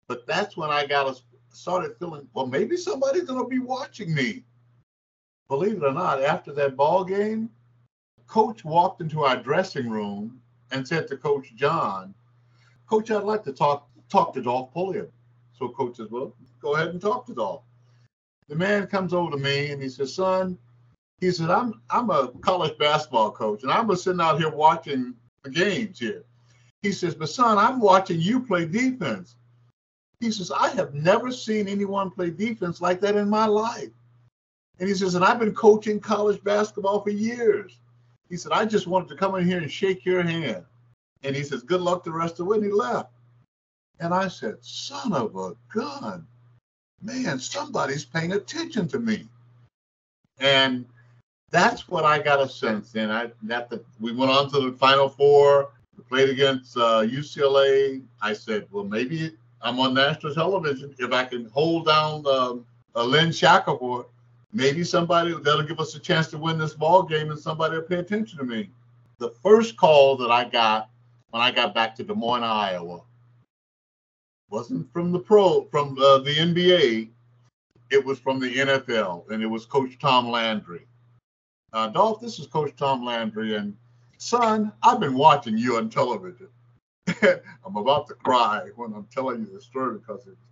But 0.09 0.27
that's 0.27 0.57
when 0.57 0.71
I 0.71 0.87
got 0.87 1.09
a, 1.09 1.21
started 1.55 1.97
feeling, 1.99 2.29
well, 2.35 2.47
maybe 2.47 2.77
somebody's 2.77 3.25
gonna 3.25 3.47
be 3.47 3.61
watching 3.61 4.13
me 4.15 4.45
believe 5.49 5.77
it 5.77 5.87
or 5.87 5.93
not, 5.93 6.23
after 6.23 6.53
that 6.53 6.77
ball 6.77 7.05
game, 7.05 7.51
coach 8.27 8.65
walked 8.65 9.01
into 9.01 9.23
our 9.23 9.37
dressing 9.37 9.89
room 9.89 10.41
and 10.71 10.87
said 10.87 11.07
to 11.09 11.17
Coach 11.17 11.55
John, 11.55 12.15
Coach, 12.89 13.11
I'd 13.11 13.23
like 13.23 13.45
to 13.45 13.53
talk 13.53 13.89
talk 14.09 14.35
to 14.35 14.43
Dolph 14.43 14.73
Pulliam. 14.73 15.09
So 15.59 15.69
coach 15.69 15.97
says, 15.97 16.11
Well, 16.11 16.35
go 16.61 16.75
ahead 16.75 16.89
and 16.89 17.01
talk 17.01 17.27
to 17.27 17.35
Dolph. 17.35 17.63
The 18.49 18.57
man 18.57 18.87
comes 18.87 19.15
over 19.15 19.31
to 19.31 19.37
me 19.37 19.71
and 19.71 19.83
he 19.83 19.89
says, 19.89 20.15
Son, 20.15 20.59
he 21.25 21.31
said, 21.31 21.51
I'm 21.51 21.81
I'm 21.91 22.11
a 22.11 22.29
college 22.43 22.77
basketball 22.79 23.31
coach 23.31 23.63
and 23.63 23.73
I'm 23.73 23.95
sitting 23.97 24.21
out 24.21 24.39
here 24.39 24.51
watching 24.51 25.15
the 25.43 25.51
games 25.51 25.99
here. 25.99 26.25
He 26.83 26.93
says, 26.93 27.15
But 27.15 27.31
son, 27.31 27.57
I'm 27.57 27.81
watching 27.81 28.21
you 28.21 28.41
play 28.41 28.67
defense. 28.67 29.37
He 30.21 30.31
says, 30.31 30.51
I 30.51 30.69
have 30.71 30.95
never 30.95 31.33
seen 31.33 31.69
anyone 31.69 32.11
play 32.11 32.31
defense 32.31 32.81
like 32.81 33.01
that 33.01 33.17
in 33.17 33.29
my 33.29 33.47
life. 33.47 33.91
And 34.79 34.89
he 34.89 34.95
says, 34.95 35.15
and 35.15 35.25
I've 35.25 35.39
been 35.39 35.55
coaching 35.55 36.01
college 36.01 36.43
basketball 36.43 37.01
for 37.01 37.11
years. 37.11 37.79
He 38.29 38.37
said, 38.37 38.53
I 38.53 38.65
just 38.65 38.87
wanted 38.87 39.09
to 39.11 39.17
come 39.17 39.35
in 39.37 39.47
here 39.47 39.59
and 39.59 39.71
shake 39.71 40.05
your 40.05 40.23
hand. 40.23 40.65
And 41.23 41.37
he 41.37 41.43
says, 41.43 41.63
good 41.63 41.81
luck 41.81 42.05
to 42.05 42.11
the 42.11 42.17
rest 42.17 42.33
of 42.33 42.39
the 42.39 42.45
way. 42.47 42.57
And 42.57 42.67
he 42.67 42.73
left. 42.73 43.11
And 44.01 44.13
I 44.13 44.29
said, 44.29 44.57
son 44.63 45.13
of 45.13 45.37
a 45.37 45.55
gun, 45.73 46.27
man, 47.03 47.39
somebody's 47.39 48.05
paying 48.05 48.33
attention 48.33 48.89
to 48.89 48.99
me. 48.99 49.29
And 50.39 50.85
that's 51.55 51.87
what 51.87 52.05
I 52.05 52.19
got 52.19 52.41
a 52.41 52.49
sense 52.49 52.97
in. 52.97 53.13
I 53.13 53.31
that 53.45 53.71
the, 53.71 53.81
we 54.01 54.13
went 54.13 54.33
on 54.33 54.51
to 54.51 54.71
the 54.71 54.77
Final 54.77 55.09
Four, 55.09 55.71
played 56.09 56.29
against 56.29 56.77
uh, 56.77 57.03
UCLA. 57.03 58.03
I 58.21 58.33
said, 58.33 58.67
well, 58.73 58.83
maybe 58.83 59.33
I'm 59.63 59.79
on 59.79 59.95
national 59.95 60.35
television. 60.35 60.93
If 60.99 61.13
I 61.13 61.25
can 61.25 61.49
hold 61.51 61.87
down 61.87 62.27
um, 62.27 62.67
uh, 62.97 63.05
Lynn 63.05 63.31
Shackelford, 63.31 64.07
maybe 64.53 64.83
somebody 64.83 65.33
that'll 65.33 65.63
give 65.63 65.79
us 65.79 65.95
a 65.95 66.01
chance 66.01 66.27
to 66.29 66.39
win 66.39 66.59
this 66.59 66.75
ball 66.75 67.05
game, 67.05 67.31
and 67.31 67.39
somebody 67.39 67.77
will 67.77 67.85
pay 67.85 67.99
attention 67.99 68.37
to 68.39 68.45
me. 68.45 68.69
The 69.19 69.31
first 69.31 69.77
call 69.77 70.17
that 70.17 70.33
I 70.33 70.45
got 70.49 70.91
when 71.31 71.41
I 71.41 71.53
got 71.53 71.73
back 71.73 71.95
to 71.97 72.03
Des 72.03 72.15
Moines, 72.15 72.43
Iowa, 72.43 73.01
wasn't 74.51 74.93
from 74.93 75.13
the 75.13 75.21
pro 75.21 75.67
from 75.67 75.97
uh, 76.01 76.19
the 76.19 76.35
NBA. 76.35 77.11
It 77.91 78.05
was 78.05 78.19
from 78.19 78.41
the 78.41 78.53
NFL, 78.53 79.31
and 79.31 79.41
it 79.41 79.47
was 79.47 79.67
Coach 79.67 80.01
Tom 80.01 80.29
Landry 80.29 80.85
uh, 81.75 81.89
Dolph, 81.89 82.21
this 82.21 82.39
is 82.39 82.47
Coach 82.47 82.73
Tom 82.77 83.05
Landry, 83.05 83.57
and 83.57 83.77
son, 84.19 84.73
I've 84.83 85.01
been 85.01 85.15
watching 85.15 85.59
you 85.59 85.77
on 85.77 85.91
television. 85.91 86.47
I'm 87.23 87.77
about 87.77 88.07
to 88.07 88.15
cry 88.15 88.71
when 88.77 88.95
I'm 88.95 89.09
telling 89.13 89.41
you 89.41 89.53
this 89.53 89.65
story 89.65 89.99
because 89.99 90.27
it's, 90.29 90.47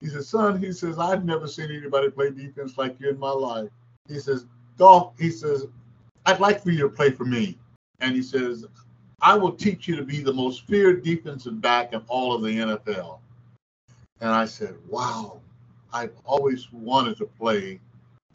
he 0.00 0.08
says, 0.08 0.28
son, 0.28 0.58
he 0.58 0.72
says, 0.72 0.98
I've 0.98 1.24
never 1.24 1.46
seen 1.46 1.70
anybody 1.70 2.10
play 2.10 2.30
defense 2.30 2.78
like 2.78 2.98
you 2.98 3.10
in 3.10 3.18
my 3.18 3.30
life. 3.30 3.68
He 4.08 4.18
says, 4.18 4.46
Dolph, 4.78 5.12
he 5.18 5.30
says, 5.30 5.66
I'd 6.26 6.40
like 6.40 6.62
for 6.62 6.70
you 6.70 6.80
to 6.82 6.88
play 6.88 7.10
for 7.10 7.24
me. 7.24 7.58
And 8.00 8.14
he 8.14 8.22
says, 8.22 8.64
I 9.20 9.36
will 9.36 9.52
teach 9.52 9.86
you 9.86 9.96
to 9.96 10.02
be 10.02 10.22
the 10.22 10.32
most 10.32 10.66
feared 10.66 11.04
defensive 11.04 11.60
back 11.60 11.92
in 11.92 12.02
all 12.08 12.34
of 12.34 12.42
the 12.42 12.48
NFL. 12.48 13.18
And 14.20 14.30
I 14.30 14.46
said, 14.46 14.74
wow, 14.88 15.40
I've 15.92 16.14
always 16.24 16.72
wanted 16.72 17.18
to 17.18 17.26
play 17.26 17.80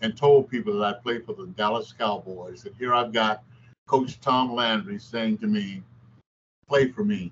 and 0.02 0.16
told 0.16 0.50
people 0.50 0.78
that 0.80 0.84
I 0.96 1.00
played 1.00 1.26
for 1.26 1.34
the 1.34 1.48
Dallas 1.48 1.94
Cowboys. 1.94 2.66
And 2.66 2.76
here 2.78 2.94
I've 2.94 3.12
got 3.12 3.44
Coach 3.88 4.20
Tom 4.22 4.54
Landry 4.54 5.00
saying 5.00 5.40
to 5.40 5.48
me, 5.48 5.84
play 6.68 6.90
for 6.90 7.04
me. 7.04 7.32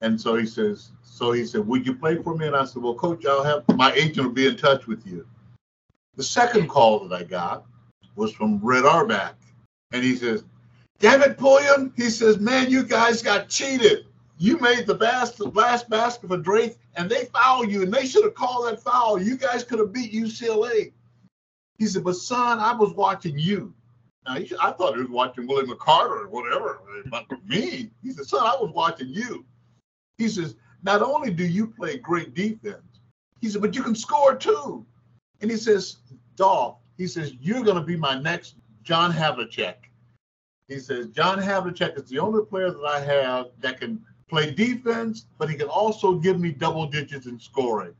And 0.00 0.20
so 0.20 0.34
he 0.34 0.46
says, 0.46 0.90
so 1.02 1.30
he 1.32 1.46
said, 1.46 1.66
would 1.66 1.86
you 1.86 1.94
play 1.94 2.16
for 2.16 2.36
me? 2.36 2.46
And 2.48 2.56
I 2.56 2.64
said, 2.64 2.82
well, 2.82 2.94
coach, 2.94 3.24
I'll 3.24 3.44
have 3.44 3.64
my 3.76 3.92
agent 3.92 4.26
will 4.26 4.34
be 4.34 4.48
in 4.48 4.56
touch 4.56 4.86
with 4.86 5.06
you. 5.06 5.26
The 6.16 6.24
second 6.24 6.68
call 6.68 7.06
that 7.06 7.14
I 7.14 7.22
got 7.22 7.64
was 8.16 8.32
from 8.32 8.58
Red 8.62 8.84
Auerbach. 8.84 9.36
And 9.92 10.02
he 10.02 10.16
says, 10.16 10.44
damn 10.98 11.22
it, 11.22 11.38
Pulliam. 11.38 11.92
He 11.96 12.10
says, 12.10 12.38
man, 12.38 12.68
you 12.68 12.82
guys 12.82 13.22
got 13.22 13.48
cheated. 13.48 14.06
You 14.38 14.58
made 14.58 14.86
the 14.86 14.94
bas- 14.94 15.38
last 15.38 15.88
basket 15.88 16.28
for 16.28 16.36
Drake 16.36 16.76
and 16.96 17.08
they 17.08 17.26
fouled 17.26 17.70
you 17.70 17.82
and 17.82 17.94
they 17.94 18.06
should 18.06 18.24
have 18.24 18.34
called 18.34 18.66
that 18.66 18.82
foul. 18.82 19.22
You 19.22 19.36
guys 19.36 19.62
could 19.62 19.78
have 19.78 19.92
beat 19.92 20.12
UCLA. 20.12 20.92
He 21.78 21.86
said, 21.86 22.04
but 22.04 22.16
son, 22.16 22.58
I 22.60 22.74
was 22.74 22.92
watching 22.94 23.38
you. 23.38 23.74
Now, 24.26 24.36
he, 24.36 24.54
I 24.60 24.72
thought 24.72 24.94
he 24.94 25.00
was 25.00 25.10
watching 25.10 25.46
Willie 25.46 25.66
McCarter 25.66 26.22
or 26.22 26.28
whatever. 26.28 26.80
But 27.10 27.26
me, 27.44 27.90
he 28.02 28.12
said, 28.12 28.26
son, 28.26 28.42
I 28.42 28.56
was 28.60 28.72
watching 28.72 29.08
you. 29.08 29.44
He 30.18 30.28
says, 30.28 30.54
not 30.82 31.02
only 31.02 31.30
do 31.32 31.44
you 31.44 31.66
play 31.66 31.98
great 31.98 32.34
defense, 32.34 33.00
he 33.40 33.48
said, 33.48 33.60
but 33.60 33.74
you 33.74 33.82
can 33.82 33.94
score 33.94 34.36
too. 34.36 34.86
And 35.40 35.50
he 35.50 35.56
says, 35.56 35.96
Dolph, 36.36 36.76
he 36.96 37.06
says, 37.06 37.34
you're 37.40 37.64
going 37.64 37.76
to 37.76 37.82
be 37.82 37.96
my 37.96 38.18
next 38.18 38.54
John 38.84 39.12
Havlicek. 39.12 39.74
He 40.68 40.78
says, 40.78 41.08
John 41.08 41.38
Havlicek 41.40 41.96
is 41.96 42.08
the 42.08 42.18
only 42.18 42.44
player 42.44 42.70
that 42.70 42.84
I 42.84 43.00
have 43.00 43.46
that 43.60 43.80
can 43.80 44.00
play 44.28 44.52
defense, 44.52 45.26
but 45.38 45.50
he 45.50 45.56
can 45.56 45.68
also 45.68 46.14
give 46.14 46.38
me 46.38 46.52
double 46.52 46.86
digits 46.86 47.26
in 47.26 47.38
scoring. 47.40 47.94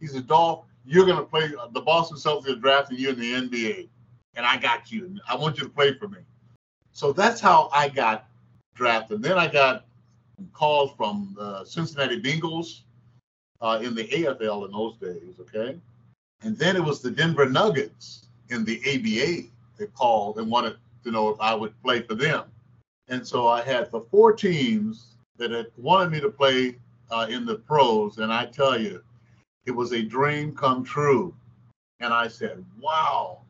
He 0.00 0.06
says, 0.06 0.22
Dolph, 0.22 0.64
you're 0.86 1.04
going 1.04 1.18
to 1.18 1.24
play 1.24 1.50
the 1.72 1.80
Boston 1.80 2.16
Celtics 2.16 2.48
are 2.48 2.56
drafting 2.56 2.98
you 2.98 3.10
in 3.10 3.18
the 3.18 3.32
NBA, 3.32 3.88
and 4.36 4.46
I 4.46 4.56
got 4.56 4.90
you. 4.90 5.18
I 5.28 5.34
want 5.34 5.58
you 5.58 5.64
to 5.64 5.70
play 5.70 5.94
for 5.94 6.08
me. 6.08 6.18
So 6.92 7.12
that's 7.12 7.40
how 7.40 7.68
I 7.72 7.88
got 7.88 8.28
drafted. 8.74 9.22
Then 9.22 9.36
I 9.36 9.48
got 9.48 9.86
calls 10.52 10.92
from 10.96 11.34
the 11.36 11.64
Cincinnati 11.64 12.20
Bengals 12.20 12.82
uh, 13.60 13.80
in 13.82 13.94
the 13.94 14.04
AFL 14.04 14.66
in 14.66 14.72
those 14.72 14.96
days. 14.98 15.34
Okay, 15.40 15.76
and 16.42 16.56
then 16.56 16.76
it 16.76 16.84
was 16.84 17.02
the 17.02 17.10
Denver 17.10 17.48
Nuggets 17.48 18.28
in 18.50 18.64
the 18.64 18.78
ABA. 18.80 19.48
They 19.78 19.86
called 19.94 20.38
and 20.38 20.50
wanted 20.50 20.76
to 21.04 21.10
know 21.10 21.28
if 21.28 21.40
I 21.40 21.54
would 21.54 21.80
play 21.82 22.02
for 22.02 22.14
them. 22.14 22.44
And 23.08 23.26
so 23.26 23.46
I 23.46 23.62
had 23.62 23.90
the 23.90 24.00
four 24.00 24.32
teams 24.32 25.16
that 25.36 25.50
had 25.50 25.66
wanted 25.76 26.10
me 26.10 26.20
to 26.20 26.30
play 26.30 26.76
uh, 27.10 27.26
in 27.28 27.44
the 27.44 27.56
pros, 27.56 28.18
and 28.18 28.32
I 28.32 28.46
tell 28.46 28.80
you, 28.80 29.02
it 29.66 29.72
was 29.72 29.92
a 29.92 30.02
dream 30.02 30.54
come 30.54 30.84
true. 30.84 31.34
And 32.00 32.12
I 32.12 32.28
said, 32.28 32.64
wow, 32.80 33.42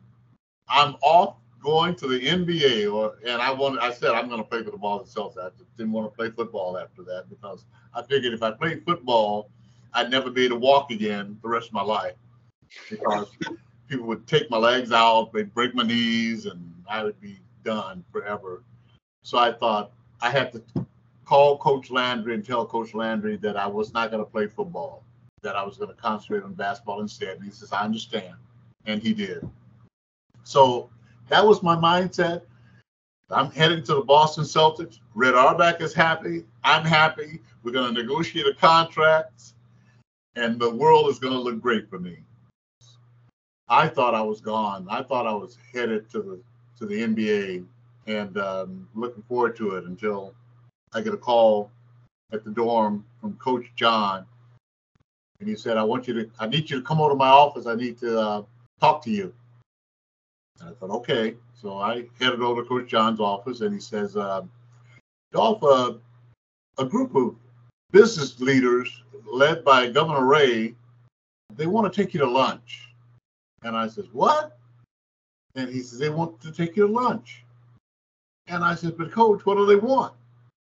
I'm 0.67 0.95
off 1.01 1.35
going 1.61 1.95
to 1.95 2.07
the 2.07 2.19
NBA 2.19 2.93
or 2.93 3.15
and 3.25 3.41
I 3.41 3.51
wanted 3.51 3.79
I 3.79 3.91
said 3.91 4.11
I'm 4.11 4.29
gonna 4.29 4.43
play 4.43 4.63
for 4.63 4.71
the 4.71 4.77
Boston 4.77 5.23
Celtics. 5.23 5.37
I 5.37 5.49
didn't 5.75 5.91
want 5.91 6.11
to 6.11 6.15
play 6.15 6.29
football 6.29 6.77
after 6.77 7.03
that 7.03 7.25
because 7.29 7.65
I 7.93 8.03
figured 8.03 8.33
if 8.33 8.43
I 8.43 8.51
played 8.51 8.85
football, 8.85 9.49
I'd 9.93 10.11
never 10.11 10.29
be 10.29 10.45
able 10.45 10.57
to 10.57 10.59
walk 10.59 10.91
again 10.91 11.37
the 11.41 11.49
rest 11.49 11.67
of 11.67 11.73
my 11.73 11.81
life. 11.81 12.15
Because 12.89 13.27
people 13.87 14.05
would 14.07 14.27
take 14.27 14.49
my 14.49 14.57
legs 14.57 14.91
out, 14.91 15.33
they'd 15.33 15.53
break 15.53 15.73
my 15.73 15.83
knees, 15.83 16.45
and 16.45 16.73
I 16.89 17.03
would 17.03 17.19
be 17.19 17.39
done 17.63 18.03
forever. 18.11 18.63
So 19.23 19.37
I 19.37 19.51
thought 19.51 19.91
I 20.21 20.29
had 20.29 20.53
to 20.53 20.85
call 21.25 21.57
Coach 21.57 21.89
Landry 21.89 22.33
and 22.33 22.45
tell 22.45 22.65
Coach 22.65 22.93
Landry 22.93 23.35
that 23.37 23.57
I 23.57 23.67
was 23.67 23.93
not 23.93 24.11
going 24.11 24.23
to 24.23 24.29
play 24.29 24.47
football 24.47 25.03
that 25.47 25.55
I 25.55 25.63
was 25.63 25.77
going 25.77 25.89
to 25.89 25.95
concentrate 25.95 26.43
on 26.43 26.53
basketball 26.55 26.99
instead. 26.99 27.37
And 27.37 27.43
he 27.45 27.51
says, 27.51 27.71
I 27.71 27.85
understand. 27.85 28.35
And 28.85 29.01
he 29.01 29.13
did. 29.13 29.49
So 30.43 30.89
that 31.29 31.45
was 31.45 31.63
my 31.63 31.73
mindset. 31.73 32.41
I'm 33.29 33.49
heading 33.51 33.81
to 33.83 33.95
the 33.95 34.01
Boston 34.01 34.43
Celtics. 34.43 34.99
Red 35.15 35.35
Auerbach 35.35 35.79
is 35.79 35.93
happy. 35.93 36.43
I'm 36.65 36.83
happy. 36.83 37.39
We're 37.63 37.71
going 37.71 37.95
to 37.95 38.01
negotiate 38.01 38.45
a 38.45 38.53
contract, 38.53 39.53
and 40.35 40.59
the 40.59 40.69
world 40.69 41.09
is 41.09 41.17
going 41.17 41.33
to 41.33 41.39
look 41.39 41.61
great 41.61 41.89
for 41.89 41.99
me. 41.99 42.17
I 43.69 43.87
thought 43.87 44.13
I 44.13 44.21
was 44.21 44.41
gone. 44.41 44.85
I 44.89 45.01
thought 45.01 45.27
I 45.27 45.33
was 45.33 45.57
headed 45.73 46.09
to 46.11 46.21
the 46.21 46.39
to 46.77 46.85
the 46.85 46.95
NBA, 47.03 47.65
and 48.07 48.37
um, 48.37 48.87
looking 48.95 49.23
forward 49.23 49.55
to 49.57 49.75
it 49.75 49.85
until 49.85 50.33
I 50.93 50.99
get 50.99 51.13
a 51.13 51.17
call 51.17 51.71
at 52.33 52.43
the 52.43 52.51
dorm 52.51 53.05
from 53.21 53.33
Coach 53.35 53.65
John 53.77 54.25
and 55.39 55.47
he 55.47 55.55
said, 55.55 55.77
"I 55.77 55.83
want 55.83 56.07
you 56.07 56.13
to, 56.15 56.29
I 56.39 56.47
need 56.47 56.69
you 56.69 56.79
to 56.79 56.85
come 56.85 56.99
over 56.99 57.11
to 57.11 57.15
my 57.15 57.29
office. 57.29 57.65
I 57.67 57.75
need 57.75 57.97
to 57.99 58.19
uh, 58.19 58.43
talk 58.79 59.03
to 59.03 59.11
you." 59.11 59.33
And 60.59 60.69
I 60.69 60.73
thought, 60.73 60.89
okay. 60.89 61.35
So 61.53 61.77
I 61.77 62.07
headed 62.19 62.41
over 62.41 62.63
to 62.63 62.67
Coach 62.67 62.87
John's 62.87 63.19
office, 63.19 63.61
and 63.61 63.73
he 63.73 63.79
says, 63.79 64.17
uh, 64.17 64.43
"Dolph, 65.31 65.63
uh, 65.63 65.93
a 66.77 66.85
group 66.85 67.15
of 67.15 67.35
business 67.91 68.39
leaders 68.39 69.03
led 69.25 69.63
by 69.63 69.89
Governor 69.89 70.25
Ray, 70.25 70.75
they 71.55 71.67
want 71.67 71.91
to 71.91 72.01
take 72.03 72.13
you 72.13 72.19
to 72.21 72.29
lunch." 72.29 72.89
And 73.63 73.75
I 73.75 73.87
says, 73.87 74.05
"What?" 74.11 74.57
And 75.55 75.69
he 75.69 75.81
says, 75.81 75.99
"They 75.99 76.09
want 76.09 76.41
to 76.41 76.51
take 76.51 76.75
you 76.75 76.87
to 76.87 76.93
lunch." 76.93 77.43
And 78.47 78.63
I 78.63 78.75
says, 78.75 78.91
"But 78.91 79.11
Coach, 79.11 79.45
what 79.45 79.55
do 79.55 79.65
they 79.65 79.75
want?" 79.75 80.13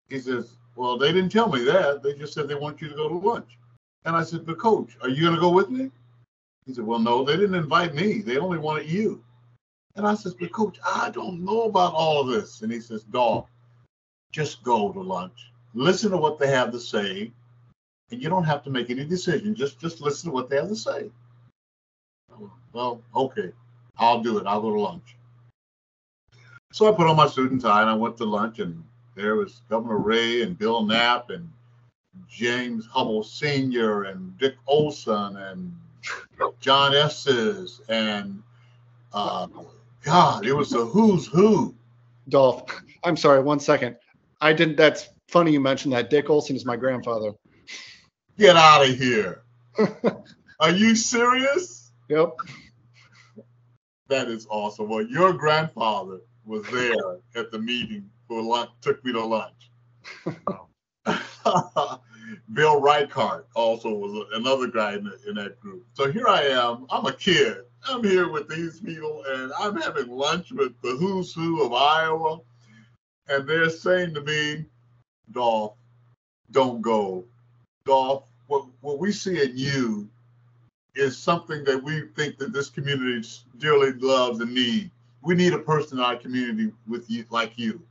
He 0.09 0.19
says, 0.19 0.57
"Well, 0.75 0.97
they 0.97 1.11
didn't 1.11 1.31
tell 1.31 1.49
me 1.49 1.63
that. 1.63 2.03
They 2.03 2.13
just 2.13 2.33
said 2.33 2.47
they 2.47 2.55
want 2.55 2.81
you 2.81 2.89
to 2.89 2.95
go 2.95 3.09
to 3.09 3.15
lunch." 3.15 3.57
And 4.05 4.15
I 4.15 4.23
said, 4.23 4.45
but 4.45 4.57
coach, 4.57 4.97
are 5.01 5.09
you 5.09 5.23
going 5.23 5.35
to 5.35 5.41
go 5.41 5.49
with 5.49 5.69
me? 5.69 5.91
He 6.65 6.73
said, 6.73 6.85
well, 6.85 6.99
no, 6.99 7.23
they 7.23 7.35
didn't 7.35 7.55
invite 7.55 7.93
me. 7.93 8.21
They 8.21 8.37
only 8.37 8.57
wanted 8.57 8.89
you. 8.89 9.23
And 9.95 10.07
I 10.07 10.15
said, 10.15 10.33
but 10.39 10.51
coach, 10.51 10.79
I 10.85 11.09
don't 11.09 11.43
know 11.43 11.63
about 11.63 11.93
all 11.93 12.21
of 12.21 12.27
this. 12.27 12.61
And 12.61 12.71
he 12.71 12.79
says, 12.79 13.03
dog, 13.03 13.47
just 14.31 14.63
go 14.63 14.91
to 14.93 14.99
lunch. 14.99 15.51
Listen 15.73 16.11
to 16.11 16.17
what 16.17 16.39
they 16.39 16.47
have 16.47 16.71
to 16.71 16.79
say. 16.79 17.31
And 18.11 18.21
you 18.21 18.29
don't 18.29 18.43
have 18.43 18.63
to 18.63 18.69
make 18.69 18.89
any 18.89 19.05
decision. 19.05 19.53
Just 19.53 19.79
just 19.79 20.01
listen 20.01 20.29
to 20.29 20.33
what 20.33 20.49
they 20.49 20.55
have 20.55 20.69
to 20.69 20.75
say. 20.75 21.11
Well, 22.73 23.01
okay, 23.15 23.51
I'll 23.97 24.21
do 24.21 24.37
it. 24.37 24.47
I'll 24.47 24.61
go 24.61 24.73
to 24.73 24.79
lunch. 24.79 25.15
So 26.71 26.87
I 26.87 26.95
put 26.95 27.07
on 27.07 27.15
my 27.15 27.27
suit 27.27 27.51
and 27.51 27.61
tie 27.61 27.81
and 27.81 27.89
I 27.89 27.95
went 27.95 28.17
to 28.17 28.25
lunch 28.25 28.59
and 28.59 28.83
there 29.15 29.35
was 29.35 29.61
Governor 29.69 29.97
Ray 29.97 30.43
and 30.43 30.57
Bill 30.57 30.85
Knapp 30.85 31.29
and 31.29 31.49
James 32.27 32.87
Hubbell 32.87 33.25
Sr. 33.25 34.03
and 34.03 34.37
Dick 34.37 34.55
Olson 34.67 35.37
and 35.37 35.75
John 36.59 36.95
Estes 36.95 37.81
and 37.89 38.41
uh, 39.13 39.47
God, 40.03 40.45
it 40.45 40.53
was 40.53 40.73
a 40.73 40.85
who's 40.85 41.27
who. 41.27 41.75
Dolph, 42.29 42.63
I'm 43.03 43.17
sorry, 43.17 43.41
one 43.41 43.59
second. 43.59 43.97
I 44.41 44.53
didn't. 44.53 44.77
That's 44.77 45.09
funny 45.27 45.51
you 45.51 45.59
mentioned 45.59 45.93
that. 45.93 46.09
Dick 46.09 46.29
Olson 46.29 46.55
is 46.55 46.65
my 46.65 46.75
grandfather. 46.75 47.33
Get 48.37 48.55
out 48.55 48.87
of 48.87 48.97
here. 48.97 49.43
Are 50.59 50.71
you 50.71 50.95
serious? 50.95 51.91
Yep. 52.07 52.37
That 54.07 54.27
is 54.27 54.47
awesome. 54.49 54.89
Well, 54.89 55.05
your 55.05 55.33
grandfather 55.33 56.21
was 56.45 56.65
there 56.71 57.19
at 57.35 57.51
the 57.51 57.59
meeting 57.59 58.09
for 58.27 58.41
lunch, 58.41 58.71
took 58.81 59.03
me 59.03 59.11
to 59.13 59.23
lunch. 59.23 59.71
Bill 62.53 62.79
Reichardt 62.79 63.47
also 63.55 63.93
was 63.93 64.27
another 64.33 64.67
guy 64.67 64.95
in, 64.95 65.03
the, 65.03 65.19
in 65.27 65.35
that 65.35 65.59
group. 65.59 65.85
So 65.93 66.11
here 66.11 66.27
I 66.27 66.43
am. 66.43 66.85
I'm 66.89 67.05
a 67.05 67.13
kid. 67.13 67.57
I'm 67.87 68.03
here 68.03 68.29
with 68.29 68.49
these 68.49 68.79
people, 68.79 69.23
and 69.27 69.51
I'm 69.57 69.75
having 69.77 70.09
lunch 70.09 70.51
with 70.51 70.73
the 70.81 70.95
who's 70.97 71.33
who 71.33 71.63
of 71.63 71.73
Iowa. 71.73 72.39
And 73.27 73.47
they're 73.47 73.69
saying 73.69 74.13
to 74.15 74.21
me, 74.21 74.65
Dolph, 75.31 75.75
don't 76.51 76.81
go. 76.81 77.25
Dolph, 77.85 78.23
what, 78.47 78.65
what 78.81 78.99
we 78.99 79.11
see 79.11 79.41
in 79.41 79.51
you 79.55 80.09
is 80.95 81.17
something 81.17 81.63
that 81.63 81.81
we 81.81 82.07
think 82.15 82.37
that 82.39 82.51
this 82.51 82.69
community 82.69 83.27
dearly 83.57 83.93
loves 83.93 84.39
and 84.39 84.53
needs. 84.53 84.89
We 85.21 85.35
need 85.35 85.53
a 85.53 85.59
person 85.59 85.99
in 85.99 86.03
our 86.03 86.15
community 86.15 86.71
with 86.87 87.09
you 87.09 87.25
like 87.29 87.57
you 87.57 87.81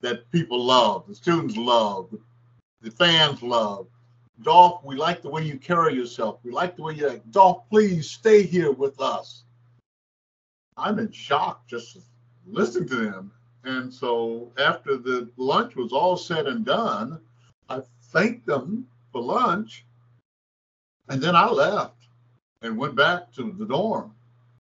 that 0.00 0.30
people 0.30 0.62
love, 0.62 1.04
the 1.08 1.14
students 1.14 1.56
love, 1.56 2.08
the 2.80 2.90
fans 2.90 3.42
love. 3.42 3.86
Dolph, 4.42 4.84
we 4.84 4.96
like 4.96 5.22
the 5.22 5.30
way 5.30 5.42
you 5.42 5.58
carry 5.58 5.94
yourself. 5.94 6.40
We 6.42 6.52
like 6.52 6.76
the 6.76 6.82
way 6.82 6.94
you 6.94 7.08
act. 7.08 7.30
Dolph, 7.30 7.68
please 7.70 8.10
stay 8.10 8.42
here 8.42 8.70
with 8.70 9.00
us. 9.00 9.44
I'm 10.76 10.98
in 10.98 11.10
shock 11.10 11.66
just 11.66 11.98
listening 12.46 12.88
to 12.90 12.96
them. 12.96 13.32
And 13.64 13.92
so 13.92 14.52
after 14.58 14.96
the 14.96 15.28
lunch 15.36 15.74
was 15.74 15.92
all 15.92 16.16
said 16.16 16.46
and 16.46 16.64
done, 16.64 17.18
I 17.68 17.80
thanked 18.12 18.46
them 18.46 18.86
for 19.10 19.22
lunch. 19.22 19.84
And 21.08 21.20
then 21.20 21.34
I 21.34 21.48
left 21.48 22.06
and 22.62 22.76
went 22.76 22.94
back 22.94 23.32
to 23.34 23.52
the 23.58 23.64
dorm. 23.64 24.14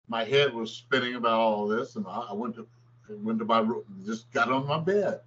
My 0.09 0.25
head 0.25 0.55
was 0.55 0.71
spinning 0.73 1.15
about 1.15 1.41
all 1.41 1.67
this, 1.67 1.97
and 1.97 2.07
I, 2.07 2.33
went 2.33 2.55
to 2.57 2.67
went 3.09 3.39
to 3.39 3.45
my 3.45 3.61
room, 3.61 3.85
just 4.05 4.31
got 4.33 4.51
on 4.51 4.67
my 4.67 4.79
bed. 4.79 5.21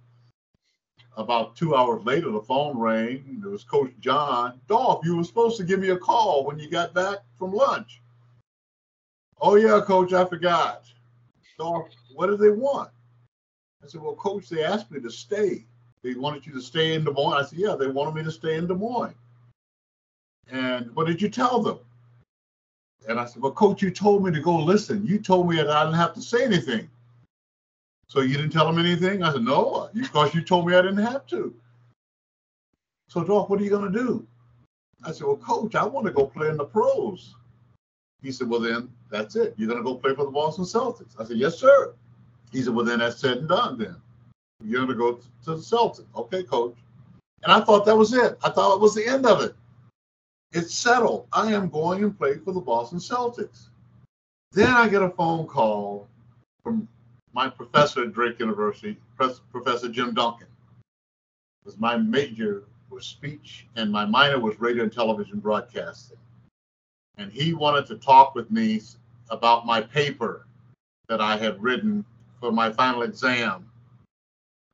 About 1.18 1.56
two 1.56 1.74
hours 1.74 2.04
later, 2.04 2.30
the 2.30 2.40
phone 2.40 2.78
rang. 2.78 3.42
It 3.44 3.48
was 3.48 3.64
Coach 3.64 3.92
John. 3.98 4.60
Dolph, 4.68 5.04
you 5.04 5.16
were 5.16 5.24
supposed 5.24 5.56
to 5.56 5.64
give 5.64 5.80
me 5.80 5.88
a 5.88 5.96
call 5.96 6.44
when 6.44 6.60
you 6.60 6.70
got 6.70 6.94
back 6.94 7.18
from 7.36 7.52
lunch. 7.52 8.00
Oh 9.40 9.56
yeah, 9.56 9.80
Coach, 9.84 10.12
I 10.12 10.24
forgot. 10.24 10.84
Dolph, 11.58 11.88
what 12.14 12.28
do 12.28 12.36
they 12.36 12.50
want? 12.50 12.90
I 13.82 13.88
said, 13.88 14.00
Well, 14.00 14.14
Coach, 14.14 14.48
they 14.48 14.62
asked 14.62 14.92
me 14.92 15.00
to 15.00 15.10
stay. 15.10 15.66
They 16.04 16.14
wanted 16.14 16.46
you 16.46 16.52
to 16.52 16.62
stay 16.62 16.94
in 16.94 17.02
Des 17.02 17.10
Moines. 17.10 17.32
I 17.32 17.42
said, 17.42 17.58
Yeah, 17.58 17.74
they 17.74 17.88
wanted 17.88 18.14
me 18.14 18.22
to 18.22 18.30
stay 18.30 18.54
in 18.54 18.68
Des 18.68 18.74
Moines. 18.74 19.16
And 20.52 20.94
what 20.94 21.08
did 21.08 21.20
you 21.20 21.28
tell 21.28 21.60
them? 21.60 21.80
And 23.08 23.18
I 23.18 23.24
said, 23.24 23.42
Well, 23.42 23.50
coach, 23.50 23.82
you 23.82 23.90
told 23.90 24.24
me 24.24 24.30
to 24.30 24.40
go 24.40 24.54
listen. 24.56 25.04
You 25.04 25.18
told 25.18 25.48
me 25.48 25.56
that 25.56 25.68
I 25.68 25.82
didn't 25.82 25.96
have 25.96 26.14
to 26.14 26.22
say 26.22 26.44
anything. 26.44 26.88
So 28.08 28.20
you 28.20 28.36
didn't 28.36 28.52
tell 28.52 28.68
him 28.68 28.78
anything? 28.78 29.22
I 29.22 29.32
said, 29.32 29.42
No, 29.42 29.90
because 29.94 30.34
you 30.34 30.42
told 30.42 30.66
me 30.66 30.74
I 30.74 30.82
didn't 30.82 31.04
have 31.04 31.26
to. 31.26 31.54
So, 33.08 33.24
Dolph, 33.24 33.48
what 33.48 33.60
are 33.60 33.64
you 33.64 33.70
going 33.70 33.90
to 33.90 33.98
do? 33.98 34.26
I 35.04 35.12
said, 35.12 35.26
Well, 35.26 35.36
coach, 35.36 35.74
I 35.74 35.84
want 35.84 36.06
to 36.06 36.12
go 36.12 36.26
play 36.26 36.48
in 36.48 36.56
the 36.56 36.64
pros. 36.64 37.34
He 38.22 38.32
said, 38.32 38.48
Well, 38.48 38.60
then 38.60 38.90
that's 39.10 39.36
it. 39.36 39.54
You're 39.56 39.68
going 39.68 39.78
to 39.78 39.84
go 39.84 39.94
play 39.94 40.14
for 40.14 40.24
the 40.24 40.30
Boston 40.30 40.64
Celtics. 40.64 41.20
I 41.20 41.24
said, 41.24 41.36
Yes, 41.36 41.58
sir. 41.58 41.94
He 42.50 42.62
said, 42.62 42.74
Well, 42.74 42.84
then 42.84 43.00
that's 43.00 43.20
said 43.20 43.38
and 43.38 43.48
done 43.48 43.78
then. 43.78 43.96
You're 44.64 44.86
going 44.86 44.98
to 44.98 45.04
go 45.04 45.12
to 45.44 45.56
the 45.56 45.62
Celtics. 45.62 46.06
Okay, 46.16 46.42
coach. 46.42 46.76
And 47.42 47.52
I 47.52 47.60
thought 47.60 47.84
that 47.86 47.96
was 47.96 48.14
it. 48.14 48.38
I 48.42 48.50
thought 48.50 48.74
it 48.74 48.80
was 48.80 48.94
the 48.94 49.06
end 49.06 49.26
of 49.26 49.42
it. 49.42 49.54
It's 50.52 50.74
settled. 50.74 51.28
I 51.32 51.52
am 51.52 51.68
going 51.68 52.02
and 52.02 52.16
play 52.16 52.38
for 52.38 52.52
the 52.52 52.60
Boston 52.60 52.98
Celtics. 52.98 53.68
Then 54.52 54.70
I 54.70 54.88
get 54.88 55.02
a 55.02 55.10
phone 55.10 55.46
call 55.46 56.08
from 56.64 56.88
my 57.38 57.48
professor 57.48 58.02
at 58.02 58.12
Drake 58.12 58.40
University, 58.40 58.96
Professor 59.52 59.88
Jim 59.88 60.12
Duncan. 60.12 60.48
Because 61.62 61.78
my 61.78 61.96
major 61.96 62.64
was 62.90 63.06
speech 63.06 63.64
and 63.76 63.92
my 63.92 64.04
minor 64.04 64.40
was 64.40 64.58
radio 64.58 64.82
and 64.82 64.92
television 64.92 65.38
broadcasting. 65.38 66.16
And 67.16 67.30
he 67.30 67.54
wanted 67.54 67.86
to 67.86 67.94
talk 67.94 68.34
with 68.34 68.50
me 68.50 68.80
about 69.30 69.66
my 69.66 69.80
paper 69.80 70.48
that 71.08 71.20
I 71.20 71.36
had 71.36 71.62
written 71.62 72.04
for 72.40 72.50
my 72.50 72.72
final 72.72 73.02
exam. 73.02 73.70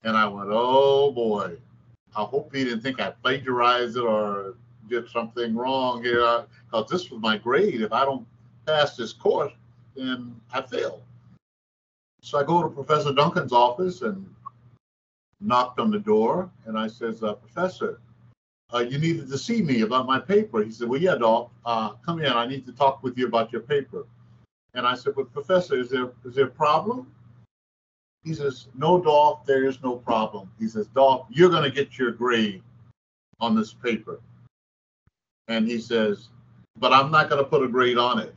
And 0.03 0.16
I 0.16 0.27
went, 0.27 0.48
oh 0.50 1.12
boy, 1.12 1.59
I 2.16 2.22
hope 2.22 2.55
he 2.55 2.64
didn't 2.64 2.81
think 2.81 2.98
I 2.98 3.11
plagiarized 3.11 3.98
it 3.98 4.05
or 4.05 4.55
did 4.88 5.11
something 5.11 5.55
wrong 5.55 6.03
here 6.03 6.46
because 6.64 6.88
this 6.88 7.11
was 7.11 7.20
my 7.20 7.37
grade. 7.37 7.83
If 7.83 7.92
I 7.92 8.07
don't 8.07 8.27
pass 8.64 8.96
this 8.96 9.12
course, 9.12 9.53
then 9.94 10.35
I 10.50 10.62
fail. 10.62 11.03
So 12.25 12.39
I 12.39 12.43
go 12.43 12.63
to 12.63 12.71
Professor 12.71 13.13
Duncan's 13.13 13.53
office 13.53 14.01
and 14.01 14.27
knocked 15.43 15.79
on 15.79 15.91
the 15.91 15.99
door, 15.99 16.51
and 16.65 16.79
I 16.79 16.89
says, 16.89 17.23
uh, 17.23 17.35
Professor, 17.35 18.01
uh, 18.73 18.79
you 18.79 18.97
needed 18.99 19.29
to 19.29 19.37
see 19.37 19.61
me 19.61 19.83
about 19.83 20.07
my 20.07 20.19
paper. 20.19 20.65
He 20.65 20.71
said, 20.71 20.89
Well, 20.89 20.99
yeah, 20.99 21.17
Doc, 21.17 21.51
uh, 21.67 21.91
come 22.05 22.21
in. 22.21 22.33
I 22.33 22.47
need 22.47 22.65
to 22.65 22.73
talk 22.73 23.03
with 23.03 23.19
you 23.19 23.27
about 23.27 23.53
your 23.53 23.61
paper. 23.61 24.07
And 24.73 24.87
I 24.87 24.95
said, 24.95 25.13
But 25.15 25.35
Professor, 25.35 25.79
is 25.79 25.91
there 25.91 26.13
is 26.25 26.35
there 26.35 26.47
a 26.47 26.51
problem? 26.51 27.13
He 28.25 28.33
says, 28.33 28.69
No, 28.75 28.99
Doc, 28.99 29.45
there 29.45 29.67
is 29.67 29.83
no 29.83 29.97
problem. 29.97 30.51
He 30.59 30.67
says, 30.67 30.87
Doc, 30.95 31.27
you're 31.29 31.51
going 31.51 31.63
to 31.63 31.71
get 31.71 31.99
your 31.99 32.11
grade 32.11 32.63
on 33.39 33.55
this 33.55 33.75
paper. 33.75 34.19
And 35.49 35.69
he 35.69 35.79
says, 35.79 36.31
but 36.79 36.91
I'm 36.91 37.11
not 37.11 37.29
going 37.29 37.45
to 37.45 37.49
put 37.49 37.63
a 37.63 37.69
grade 37.69 37.99
on 37.99 38.19
it. 38.19 38.35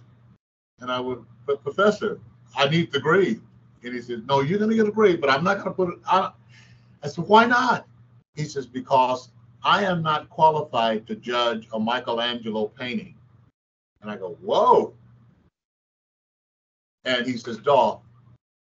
And 0.82 0.92
I 0.92 1.00
would, 1.00 1.26
but 1.46 1.64
professor, 1.64 2.20
I 2.56 2.68
need 2.68 2.92
the 2.92 3.00
grade. 3.00 3.42
And 3.84 3.94
he 3.94 4.02
says, 4.02 4.22
no, 4.28 4.42
you're 4.42 4.60
going 4.60 4.70
to 4.70 4.76
get 4.76 4.88
a 4.88 4.92
grade, 4.92 5.22
but 5.22 5.30
I'm 5.30 5.44
not 5.44 5.58
going 5.58 5.70
to 5.70 5.74
put 5.74 5.90
it 5.90 6.00
on. 6.10 6.34
I 7.04 7.08
said, 7.08 7.26
why 7.28 7.46
not? 7.46 7.88
He 8.36 8.44
says, 8.44 8.66
because 8.66 9.30
I 9.64 9.84
am 9.84 10.02
not 10.02 10.30
qualified 10.30 11.08
to 11.08 11.16
judge 11.16 11.68
a 11.74 11.80
Michelangelo 11.80 12.68
painting. 12.68 13.16
And 14.02 14.12
I 14.12 14.18
go, 14.18 14.38
whoa. 14.42 14.94
And 17.06 17.26
he 17.26 17.38
says, 17.38 17.58
Dolph, 17.58 18.02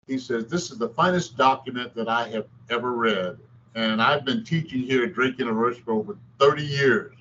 he 0.07 0.19
says, 0.19 0.47
this 0.47 0.71
is 0.71 0.79
the 0.79 0.89
finest 0.89 1.37
document 1.37 1.95
that 1.95 2.09
I 2.09 2.29
have 2.29 2.47
ever 2.71 2.93
read. 2.93 3.39
And 3.75 4.03
I've 4.03 4.25
been 4.25 4.45
teaching 4.45 4.81
here 4.81 5.05
at 5.05 5.15
Drake 5.15 5.39
University 5.39 5.83
for 5.83 5.93
over 5.93 6.19
30 6.39 6.63
years 6.63 7.15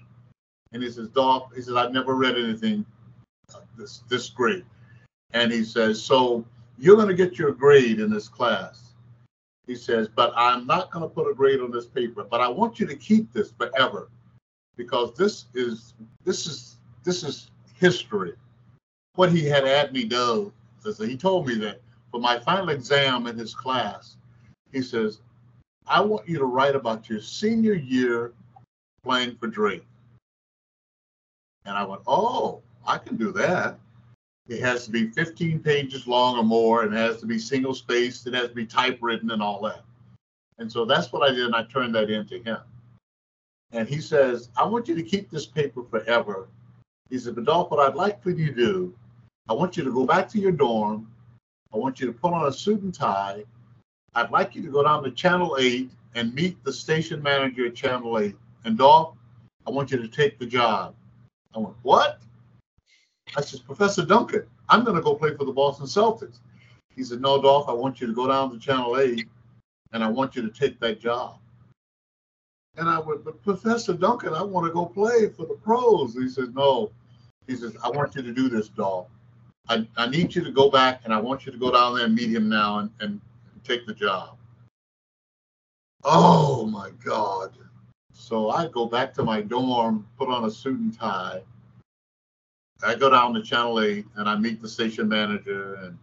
and 0.74 0.82
he 0.82 0.89
says, 0.89 1.08
Dolph, 1.10 1.52
he 1.56 1.62
says, 1.62 1.76
I've 1.76 1.93
never 1.93 2.15
read 2.15 2.36
anything 2.36 2.86
this 3.78 4.04
this 4.10 4.30
great. 4.30 4.65
And 5.32 5.52
he 5.52 5.63
says, 5.63 6.04
so 6.04 6.46
you're 6.78 6.96
going 6.96 7.08
to 7.08 7.14
get 7.14 7.38
your 7.38 7.52
grade 7.52 8.00
in 8.00 8.10
this 8.10 8.28
class. 8.28 8.94
He 9.68 9.76
says, 9.76 10.10
but 10.14 10.34
I'm 10.36 10.66
not 10.68 10.92
going 10.92 11.04
to 11.04 11.14
put 11.14 11.30
a 11.30 11.34
grade 11.34 11.62
on 11.62 11.72
this 11.72 11.86
paper, 11.86 12.26
but 12.30 12.42
I 12.42 12.48
want 12.48 12.80
you 12.80 12.86
to 12.88 12.96
keep 12.96 13.32
this 13.32 13.52
forever 13.52 14.10
because 14.76 15.14
this 15.14 15.46
is 15.54 15.94
this 16.26 16.46
is 16.48 16.78
this 17.04 17.24
is 17.24 17.52
history. 17.76 18.34
What 19.16 19.32
he 19.32 19.46
had 19.46 19.66
had 19.66 19.94
me 19.94 20.04
do 20.04 20.52
is 20.86 20.98
he 20.98 21.16
told 21.16 21.48
me 21.48 21.56
that 21.60 21.82
for 22.12 22.20
my 22.20 22.40
final 22.40 22.70
exam 22.70 23.28
in 23.28 23.38
his 23.38 23.54
class, 23.54 24.18
he 24.72 24.82
says, 24.82 25.22
I 25.88 26.02
want 26.02 26.28
you 26.28 26.38
to 26.40 26.46
write 26.46 26.76
about 26.76 27.10
your 27.10 27.22
senior 27.22 27.74
year 27.74 28.34
playing 29.04 29.36
for 29.38 29.48
Drake. 29.48 29.86
And 31.66 31.78
I 31.78 31.86
went, 31.86 32.02
oh, 32.08 32.62
I 32.86 32.98
can 32.98 33.16
do 33.18 33.32
that. 33.34 33.80
It 34.48 34.60
has 34.60 34.86
to 34.86 34.92
be 34.92 35.10
15 35.10 35.60
pages 35.60 36.06
long 36.06 36.38
or 36.38 36.44
more, 36.44 36.84
and 36.84 36.94
it 36.94 36.98
has 36.98 37.20
to 37.22 37.26
be 37.26 37.40
single 37.40 37.74
spaced, 37.74 38.28
it 38.28 38.34
has 38.34 38.50
to 38.50 38.56
be 38.56 38.66
typewritten 38.66 39.32
and 39.32 39.42
all 39.42 39.62
that. 39.62 39.84
And 40.58 40.72
so 40.72 40.86
that's 40.86 41.12
what 41.12 41.30
I 41.30 41.34
did, 41.34 41.46
and 41.46 41.56
I 41.56 41.64
turned 41.64 41.96
that 41.96 42.10
in 42.10 42.26
to 42.28 42.42
him. 42.42 42.60
And 43.72 43.88
he 43.88 44.00
says, 44.00 44.50
I 44.56 44.66
want 44.66 44.88
you 44.88 44.96
to 44.96 45.04
keep 45.04 45.30
this 45.30 45.46
paper 45.46 45.84
forever. 45.84 46.48
He 47.10 47.18
said, 47.18 47.44
Dolph, 47.46 47.72
what 47.72 47.80
I'd 47.80 47.96
like 47.96 48.22
for 48.22 48.32
you 48.32 48.48
to 48.48 48.54
do, 48.54 48.96
I 49.50 49.54
want 49.54 49.78
you 49.78 49.84
to 49.84 49.92
go 49.92 50.06
back 50.06 50.30
to 50.30 50.40
your 50.40 50.52
dorm. 50.52 51.10
I 51.74 51.78
want 51.78 52.00
you 52.00 52.08
to 52.08 52.14
put 52.14 52.34
on 52.34 52.48
a 52.48 52.54
suit 52.54 52.82
and 52.82 52.94
tie. 52.94 53.44
I'd 54.14 54.30
like 54.30 54.56
you 54.56 54.62
to 54.62 54.70
go 54.70 54.84
down 54.84 55.04
to 55.04 55.12
Channel 55.12 55.58
8 55.60 55.90
and 56.16 56.34
meet 56.36 56.64
the 56.64 56.72
station 56.72 57.22
manager 57.22 57.66
at 57.66 57.76
Channel 57.76 58.20
8. 58.20 58.36
And 58.66 58.78
Dolph, 58.78 59.16
I 59.66 59.72
want 59.72 59.92
you 59.92 59.98
to 59.98 60.08
take 60.08 60.38
the 60.38 60.46
job. 60.46 60.96
I 61.56 61.60
went, 61.60 61.76
what? 61.82 62.20
I 63.36 63.41
said, 63.41 63.65
Professor 63.65 64.06
Duncan, 64.06 64.43
I'm 64.69 64.84
going 64.84 64.96
to 64.96 65.02
go 65.02 65.15
play 65.15 65.36
for 65.36 65.46
the 65.46 65.52
Boston 65.52 65.86
Celtics. 65.86 66.39
He 66.96 67.04
said, 67.04 67.22
no, 67.22 67.41
Dolph, 67.41 67.67
I 67.67 67.74
want 67.74 68.00
you 68.00 68.08
to 68.08 68.13
go 68.13 68.28
down 68.28 68.52
to 68.52 68.60
Channel 68.60 69.00
8 69.00 69.28
and 69.93 70.04
I 70.04 70.10
want 70.10 70.36
you 70.36 70.41
to 70.41 70.50
take 70.50 70.80
that 70.80 71.00
job. 71.00 71.38
And 72.78 72.89
I 72.89 73.00
went, 73.00 73.24
but 73.24 73.41
Professor 73.43 73.93
Duncan, 73.93 74.34
I 74.34 74.41
want 74.41 74.67
to 74.67 74.74
go 74.74 74.86
play 74.86 75.30
for 75.30 75.46
the 75.46 75.56
pros. 75.56 76.15
He 76.15 76.30
says, 76.30 76.50
no. 76.54 76.91
He 77.48 77.56
says, 77.56 77.76
I 77.84 77.89
want 77.89 78.15
you 78.15 78.22
to 78.22 78.34
do 78.34 78.50
this, 78.50 78.69
Dolph. 78.69 79.08
I, 79.69 79.88
I 79.96 80.08
need 80.08 80.36
you 80.36 80.43
to 80.43 80.52
go 80.52 80.69
back 80.69 81.02
and 81.04 81.13
I 81.13 81.19
want 81.19 81.46
you 81.46 81.52
to 81.52 81.58
go 81.58 81.72
down 81.72 81.96
there 81.96 82.06
and 82.06 82.15
meet 82.15 82.32
him 82.32 82.50
now 82.50 82.80
and, 82.80 82.89
and 83.00 83.22
take 83.63 83.86
the 83.86 83.93
job. 83.93 84.38
Oh 86.04 86.65
my 86.65 86.89
God. 87.04 87.54
So 88.12 88.50
I 88.50 88.67
go 88.67 88.86
back 88.86 89.13
to 89.15 89.24
my 89.24 89.41
dorm, 89.41 90.06
put 90.17 90.30
on 90.30 90.46
a 90.46 90.52
suit 90.52 90.80
and 90.80 90.98
tie. 90.98 91.41
I 92.84 92.96
go 92.96 93.10
down 93.10 93.34
to 93.34 93.41
Channel 93.41 93.82
8 93.82 94.06
and 94.15 94.30
I 94.30 94.36
meet 94.36 94.62
the 94.62 94.69
station 94.69 95.08
manager 95.08 95.76
and 95.76 95.98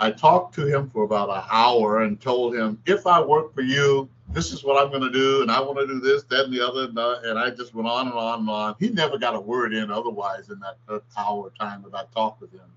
I 0.00 0.12
talked 0.12 0.54
to 0.54 0.66
him 0.66 0.90
for 0.90 1.04
about 1.04 1.28
an 1.28 1.42
hour 1.50 2.02
and 2.02 2.20
told 2.20 2.54
him, 2.54 2.80
if 2.86 3.06
I 3.06 3.20
work 3.20 3.52
for 3.54 3.62
you, 3.62 4.08
this 4.30 4.52
is 4.52 4.62
what 4.62 4.80
I'm 4.80 4.90
going 4.90 5.02
to 5.02 5.10
do, 5.10 5.42
and 5.42 5.50
I 5.50 5.60
want 5.60 5.78
to 5.78 5.86
do 5.86 6.00
this, 6.00 6.22
that, 6.24 6.44
and 6.44 6.52
the 6.52 6.60
other, 6.60 6.84
and 7.24 7.38
I 7.38 7.50
just 7.50 7.74
went 7.74 7.88
on 7.88 8.08
and 8.08 8.16
on 8.16 8.40
and 8.40 8.50
on. 8.50 8.76
He 8.78 8.90
never 8.90 9.18
got 9.18 9.34
a 9.34 9.40
word 9.40 9.72
in 9.72 9.90
otherwise 9.90 10.50
in 10.50 10.60
that 10.60 10.76
hour 11.16 11.50
time 11.58 11.82
that 11.82 11.94
I 11.94 12.04
talked 12.14 12.40
with 12.40 12.52
him. 12.52 12.70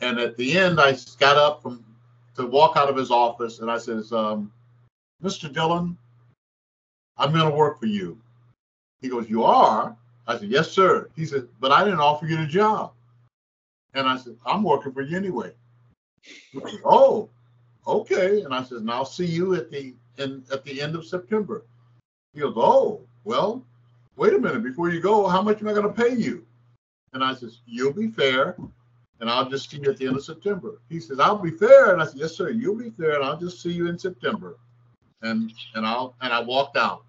And 0.00 0.18
at 0.20 0.36
the 0.36 0.56
end, 0.58 0.80
I 0.80 0.96
got 1.18 1.36
up 1.36 1.62
from 1.62 1.84
to 2.36 2.46
walk 2.46 2.76
out 2.76 2.88
of 2.88 2.96
his 2.96 3.10
office, 3.10 3.60
and 3.60 3.70
I 3.70 3.78
says, 3.78 4.12
um, 4.12 4.52
"Mr. 5.22 5.52
Dillon, 5.52 5.96
I'm 7.16 7.32
going 7.32 7.50
to 7.50 7.56
work 7.56 7.80
for 7.80 7.86
you." 7.86 8.20
He 9.00 9.08
goes, 9.08 9.28
"You 9.28 9.44
are?" 9.44 9.96
I 10.28 10.38
said, 10.38 10.50
"Yes, 10.50 10.70
sir." 10.70 11.10
He 11.16 11.24
said, 11.26 11.48
"But 11.58 11.72
I 11.72 11.82
didn't 11.82 12.00
offer 12.00 12.26
you 12.26 12.36
the 12.36 12.46
job." 12.46 12.92
And 13.94 14.06
I 14.06 14.16
said, 14.16 14.36
"I'm 14.46 14.62
working 14.62 14.92
for 14.92 15.02
you 15.02 15.16
anyway." 15.16 15.52
Said, 16.52 16.80
oh, 16.84 17.28
okay. 17.86 18.42
And 18.42 18.54
I 18.54 18.62
said, 18.62 18.78
"And 18.78 18.90
I'll 18.90 19.04
see 19.04 19.26
you 19.26 19.54
at 19.56 19.70
the 19.70 19.94
in, 20.18 20.44
at 20.52 20.64
the 20.64 20.80
end 20.80 20.94
of 20.94 21.06
September." 21.06 21.64
He 22.34 22.40
goes, 22.40 22.54
"Oh, 22.56 23.00
well, 23.24 23.64
wait 24.16 24.34
a 24.34 24.38
minute. 24.38 24.62
Before 24.62 24.90
you 24.90 25.00
go, 25.00 25.26
how 25.26 25.42
much 25.42 25.60
am 25.60 25.68
I 25.68 25.72
going 25.72 25.92
to 25.92 26.02
pay 26.02 26.14
you?" 26.14 26.46
And 27.14 27.24
I 27.24 27.34
says, 27.34 27.60
"You'll 27.66 27.94
be 27.94 28.08
fair." 28.08 28.56
and 29.20 29.28
I'll 29.28 29.48
just 29.48 29.70
see 29.70 29.78
you 29.78 29.90
at 29.90 29.96
the 29.96 30.06
end 30.06 30.16
of 30.16 30.24
September. 30.24 30.80
He 30.88 31.00
says, 31.00 31.18
I'll 31.18 31.38
be 31.38 31.50
fair. 31.50 31.92
And 31.92 32.00
I 32.00 32.04
said, 32.06 32.18
Yes, 32.18 32.36
sir, 32.36 32.50
you'll 32.50 32.76
be 32.76 32.90
fair, 32.90 33.16
and 33.16 33.24
I'll 33.24 33.36
just 33.38 33.60
see 33.60 33.72
you 33.72 33.88
in 33.88 33.98
September. 33.98 34.58
And 35.22 35.52
and 35.74 35.84
I'll 35.84 36.14
and 36.20 36.32
I 36.32 36.40
walked 36.40 36.76
out. 36.76 37.04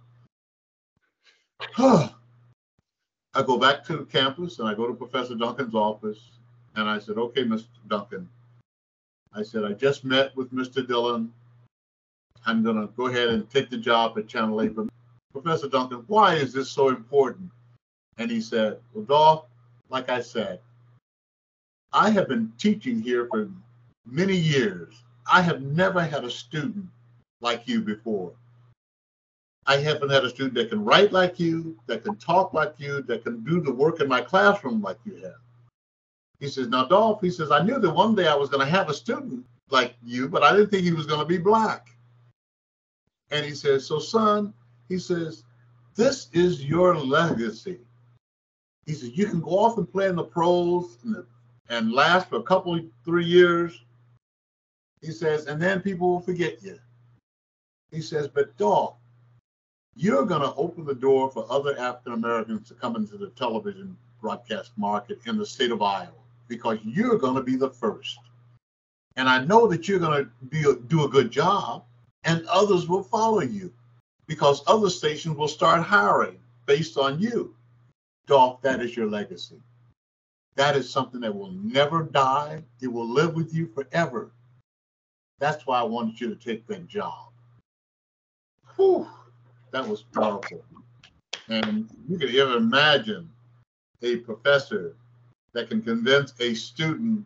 I 3.34 3.44
go 3.44 3.58
back 3.58 3.86
to 3.86 4.06
campus 4.06 4.60
and 4.60 4.68
I 4.68 4.74
go 4.74 4.88
to 4.88 4.94
Professor 4.94 5.36
Duncan's 5.36 5.76
office 5.76 6.20
and 6.76 6.90
I 6.90 7.00
said, 7.00 7.18
Okay, 7.18 7.44
Mr. 7.44 7.68
Duncan. 7.88 8.28
I 9.34 9.44
said, 9.44 9.64
I 9.64 9.74
just 9.74 10.04
met 10.04 10.36
with 10.36 10.52
Mr. 10.52 10.86
Dillon. 10.86 11.32
I'm 12.46 12.64
gonna 12.64 12.88
go 12.98 13.08
ahead 13.08 13.30
and 13.30 13.50
take 13.50 13.70
the 13.70 13.78
job 13.78 14.18
at 14.18 14.28
Channel 14.28 14.62
8. 14.62 14.76
But 14.76 14.88
Professor 15.32 15.68
Duncan, 15.68 16.04
why 16.08 16.36
is 16.36 16.54
this 16.54 16.72
so 16.72 16.90
important? 16.90 17.52
And 18.18 18.32
he 18.32 18.42
said, 18.42 18.80
Well, 18.94 19.06
Dolph, 19.06 19.46
like 19.90 20.10
I 20.10 20.22
said, 20.22 20.60
I 21.94 22.10
have 22.10 22.28
been 22.28 22.52
teaching 22.58 23.02
here 23.02 23.28
for 23.28 23.50
many 24.06 24.36
years. 24.36 25.04
I 25.32 25.42
have 25.42 25.62
never 25.62 26.02
had 26.02 26.24
a 26.24 26.32
student 26.32 26.88
like 27.42 27.68
you 27.68 27.82
before. 27.82 28.34
I 29.70 29.78
haven't 29.78 30.10
had 30.10 30.26
a 30.26 30.30
student 30.30 30.56
that 30.56 30.72
can 30.72 30.84
write 30.84 31.12
like 31.12 31.40
you, 31.40 31.78
that 31.86 32.04
can 32.04 32.16
talk 32.16 32.54
like 32.56 32.74
you, 32.80 33.04
that 33.04 33.24
can 33.24 33.44
do 33.44 33.62
the 33.62 33.72
work 33.72 34.02
in 34.02 34.08
my 34.08 34.20
classroom 34.20 34.82
like 34.82 34.98
you 35.06 35.18
have. 35.18 35.42
He 36.40 36.48
says, 36.48 36.70
Now, 36.70 36.86
Dolph, 36.86 37.22
he 37.22 37.30
says, 37.30 37.52
I 37.52 37.62
knew 37.62 37.78
that 37.78 37.92
one 37.92 38.16
day 38.16 38.28
I 38.28 38.34
was 38.34 38.50
going 38.50 38.66
to 38.66 38.72
have 38.72 38.90
a 38.90 38.96
student 38.96 39.46
like 39.70 39.94
you, 40.04 40.28
but 40.28 40.42
I 40.42 40.54
didn't 40.54 40.72
think 40.72 40.86
he 40.86 40.92
was 40.92 41.06
going 41.06 41.20
to 41.20 41.26
be 41.26 41.38
black. 41.38 41.90
And 43.30 43.46
he 43.46 43.54
says, 43.54 43.86
So, 43.86 44.00
son, 44.00 44.56
he 44.88 44.98
says, 44.98 45.44
this 45.94 46.30
is 46.34 46.66
your 46.66 46.98
legacy. 46.98 47.78
He 48.88 48.94
says, 48.94 49.16
You 49.16 49.28
can 49.28 49.40
go 49.40 49.52
off 49.52 49.78
and 49.78 49.92
play 49.92 50.08
in 50.08 50.16
the 50.16 50.24
pros 50.24 50.98
and 51.04 51.14
the 51.14 51.28
and 51.70 51.94
last 51.94 52.28
for 52.28 52.38
a 52.38 52.44
couple, 52.44 52.82
three 53.06 53.26
years. 53.26 53.80
He 55.02 55.12
says, 55.12 55.46
and 55.46 55.62
then 55.62 55.82
people 55.82 56.10
will 56.10 56.20
forget 56.20 56.64
you. 56.64 56.80
He 57.92 58.02
says, 58.02 58.28
but 58.28 58.58
Dolph, 58.58 58.96
you're 60.00 60.26
going 60.26 60.42
to 60.42 60.56
open 60.56 60.86
the 60.86 60.96
door 60.96 61.30
for 61.30 61.46
other 61.52 61.78
African 61.78 62.14
Americans 62.14 62.70
to 62.70 62.74
come 62.74 62.96
into 62.96 63.18
the 63.18 63.32
television 63.32 63.98
broadcast 64.22 64.72
market 64.78 65.20
in 65.26 65.38
the 65.38 65.46
state 65.46 65.72
of 65.72 65.82
Iowa 65.82 66.14
because 66.48 66.78
you're 66.86 67.18
going 67.18 67.36
to 67.36 67.44
be 67.44 67.58
the 67.58 67.70
first. 67.70 68.18
And 69.18 69.28
I 69.28 69.44
know 69.44 69.68
that 69.68 69.90
you're 69.90 70.00
going 70.00 70.30
to 70.52 70.82
do 70.88 71.04
a 71.04 71.10
good 71.10 71.32
job, 71.32 71.84
and 72.24 72.46
others 72.48 72.88
will 72.88 73.04
follow 73.04 73.42
you 73.42 73.74
because 74.26 74.64
other 74.68 74.90
stations 74.90 75.36
will 75.36 75.50
start 75.50 75.84
hiring 75.84 76.40
based 76.66 76.98
on 76.98 77.20
you. 77.20 77.54
Dolph, 78.26 78.62
that 78.62 78.82
is 78.82 78.96
your 78.96 79.08
legacy. 79.08 79.60
That 80.56 80.78
is 80.78 80.90
something 80.90 81.20
that 81.22 81.36
will 81.36 81.52
never 81.52 82.04
die. 82.04 82.64
It 82.82 82.88
will 82.88 83.08
live 83.08 83.34
with 83.34 83.54
you 83.54 83.68
forever. 83.68 84.32
That's 85.40 85.68
why 85.68 85.82
I 85.82 85.84
wanted 85.84 86.22
you 86.22 86.30
to 86.30 86.36
take 86.36 86.66
that 86.68 86.88
job. 86.88 87.32
Whew, 88.78 89.06
that 89.72 89.88
was 89.88 90.04
powerful. 90.14 90.64
And 91.48 91.90
you 92.08 92.18
can 92.18 92.30
even 92.30 92.54
imagine 92.54 93.30
a 94.02 94.18
professor 94.18 94.96
that 95.54 95.70
can 95.70 95.82
convince 95.82 96.34
a 96.40 96.54
student 96.54 97.26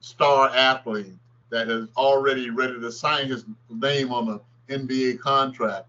star 0.00 0.48
athlete 0.50 1.14
that 1.50 1.68
is 1.68 1.88
already 1.96 2.50
ready 2.50 2.78
to 2.78 2.92
sign 2.92 3.28
his 3.28 3.44
name 3.70 4.12
on 4.12 4.28
an 4.68 4.80
NBA 4.84 5.20
contract 5.20 5.86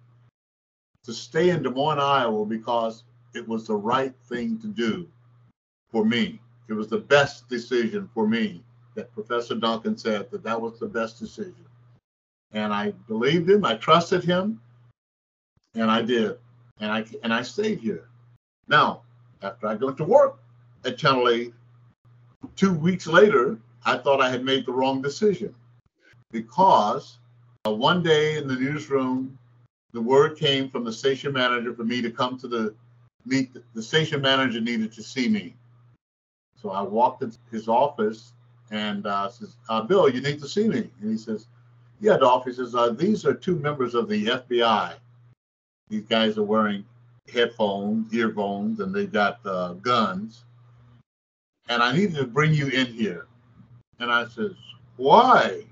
to 1.03 1.13
stay 1.13 1.49
in 1.49 1.63
Des 1.63 1.69
Moines, 1.69 1.99
Iowa 1.99 2.45
because 2.45 3.03
it 3.33 3.47
was 3.47 3.67
the 3.67 3.75
right 3.75 4.13
thing 4.29 4.59
to 4.59 4.67
do 4.67 5.07
for 5.91 6.05
me 6.05 6.39
it 6.67 6.73
was 6.73 6.87
the 6.87 6.97
best 6.97 7.49
decision 7.49 8.09
for 8.13 8.27
me 8.27 8.63
that 8.95 9.13
Professor 9.13 9.55
Duncan 9.55 9.97
said 9.97 10.29
that 10.31 10.43
that 10.43 10.59
was 10.59 10.79
the 10.79 10.87
best 10.87 11.19
decision. 11.19 11.65
And 12.51 12.73
I 12.73 12.91
believed 13.07 13.49
him, 13.49 13.65
I 13.65 13.75
trusted 13.75 14.23
him, 14.23 14.61
and 15.75 15.89
I 15.89 16.01
did. 16.01 16.37
And 16.79 16.91
I 16.91 17.05
and 17.23 17.33
I 17.33 17.41
stayed 17.41 17.79
here. 17.79 18.07
Now, 18.67 19.01
after 19.41 19.67
I 19.67 19.75
went 19.75 19.97
to 19.97 20.03
work 20.03 20.39
at 20.85 20.97
Channel 20.97 21.29
8, 21.29 21.53
two 22.55 22.73
weeks 22.73 23.07
later, 23.07 23.57
I 23.85 23.97
thought 23.97 24.21
I 24.21 24.29
had 24.29 24.43
made 24.43 24.65
the 24.65 24.71
wrong 24.71 25.01
decision 25.01 25.53
because 26.31 27.17
uh, 27.65 27.71
one 27.71 28.01
day 28.03 28.37
in 28.37 28.47
the 28.47 28.55
newsroom, 28.55 29.37
the 29.93 30.01
word 30.01 30.37
came 30.37 30.69
from 30.69 30.83
the 30.83 30.91
station 30.91 31.33
manager 31.33 31.73
for 31.73 31.83
me 31.83 32.01
to 32.01 32.09
come 32.09 32.37
to 32.39 32.47
the 32.47 32.73
meet. 33.25 33.51
The 33.73 33.83
station 33.83 34.21
manager 34.21 34.59
needed 34.59 34.91
to 34.93 35.03
see 35.03 35.29
me. 35.29 35.55
So 36.59 36.71
I 36.71 36.81
walked 36.81 37.23
into 37.23 37.37
his 37.51 37.67
office 37.67 38.33
and 38.71 39.05
uh, 39.05 39.29
says, 39.29 39.55
uh, 39.69 39.81
Bill, 39.81 40.09
you 40.09 40.21
need 40.21 40.41
to 40.41 40.47
see 40.47 40.67
me. 40.67 40.89
And 41.01 41.11
he 41.11 41.17
says, 41.17 41.47
Yeah, 41.99 42.17
Dolph. 42.17 42.45
He 42.45 42.53
says, 42.53 42.73
uh, 42.73 42.89
These 42.89 43.25
are 43.25 43.33
two 43.33 43.57
members 43.59 43.93
of 43.95 44.09
the 44.09 44.25
FBI. 44.25 44.93
These 45.93 46.05
guys 46.05 46.39
are 46.39 46.43
wearing 46.43 46.83
headphones, 47.31 48.11
earphones, 48.11 48.79
and 48.79 48.91
they 48.95 49.05
got 49.05 49.39
uh, 49.45 49.73
guns. 49.73 50.43
And 51.69 51.83
I 51.83 51.95
needed 51.95 52.15
to 52.15 52.25
bring 52.25 52.51
you 52.51 52.67
in 52.69 52.87
here. 52.87 53.27
And 53.99 54.11
I 54.11 54.25
says, 54.25 54.53
Why? 54.97 55.65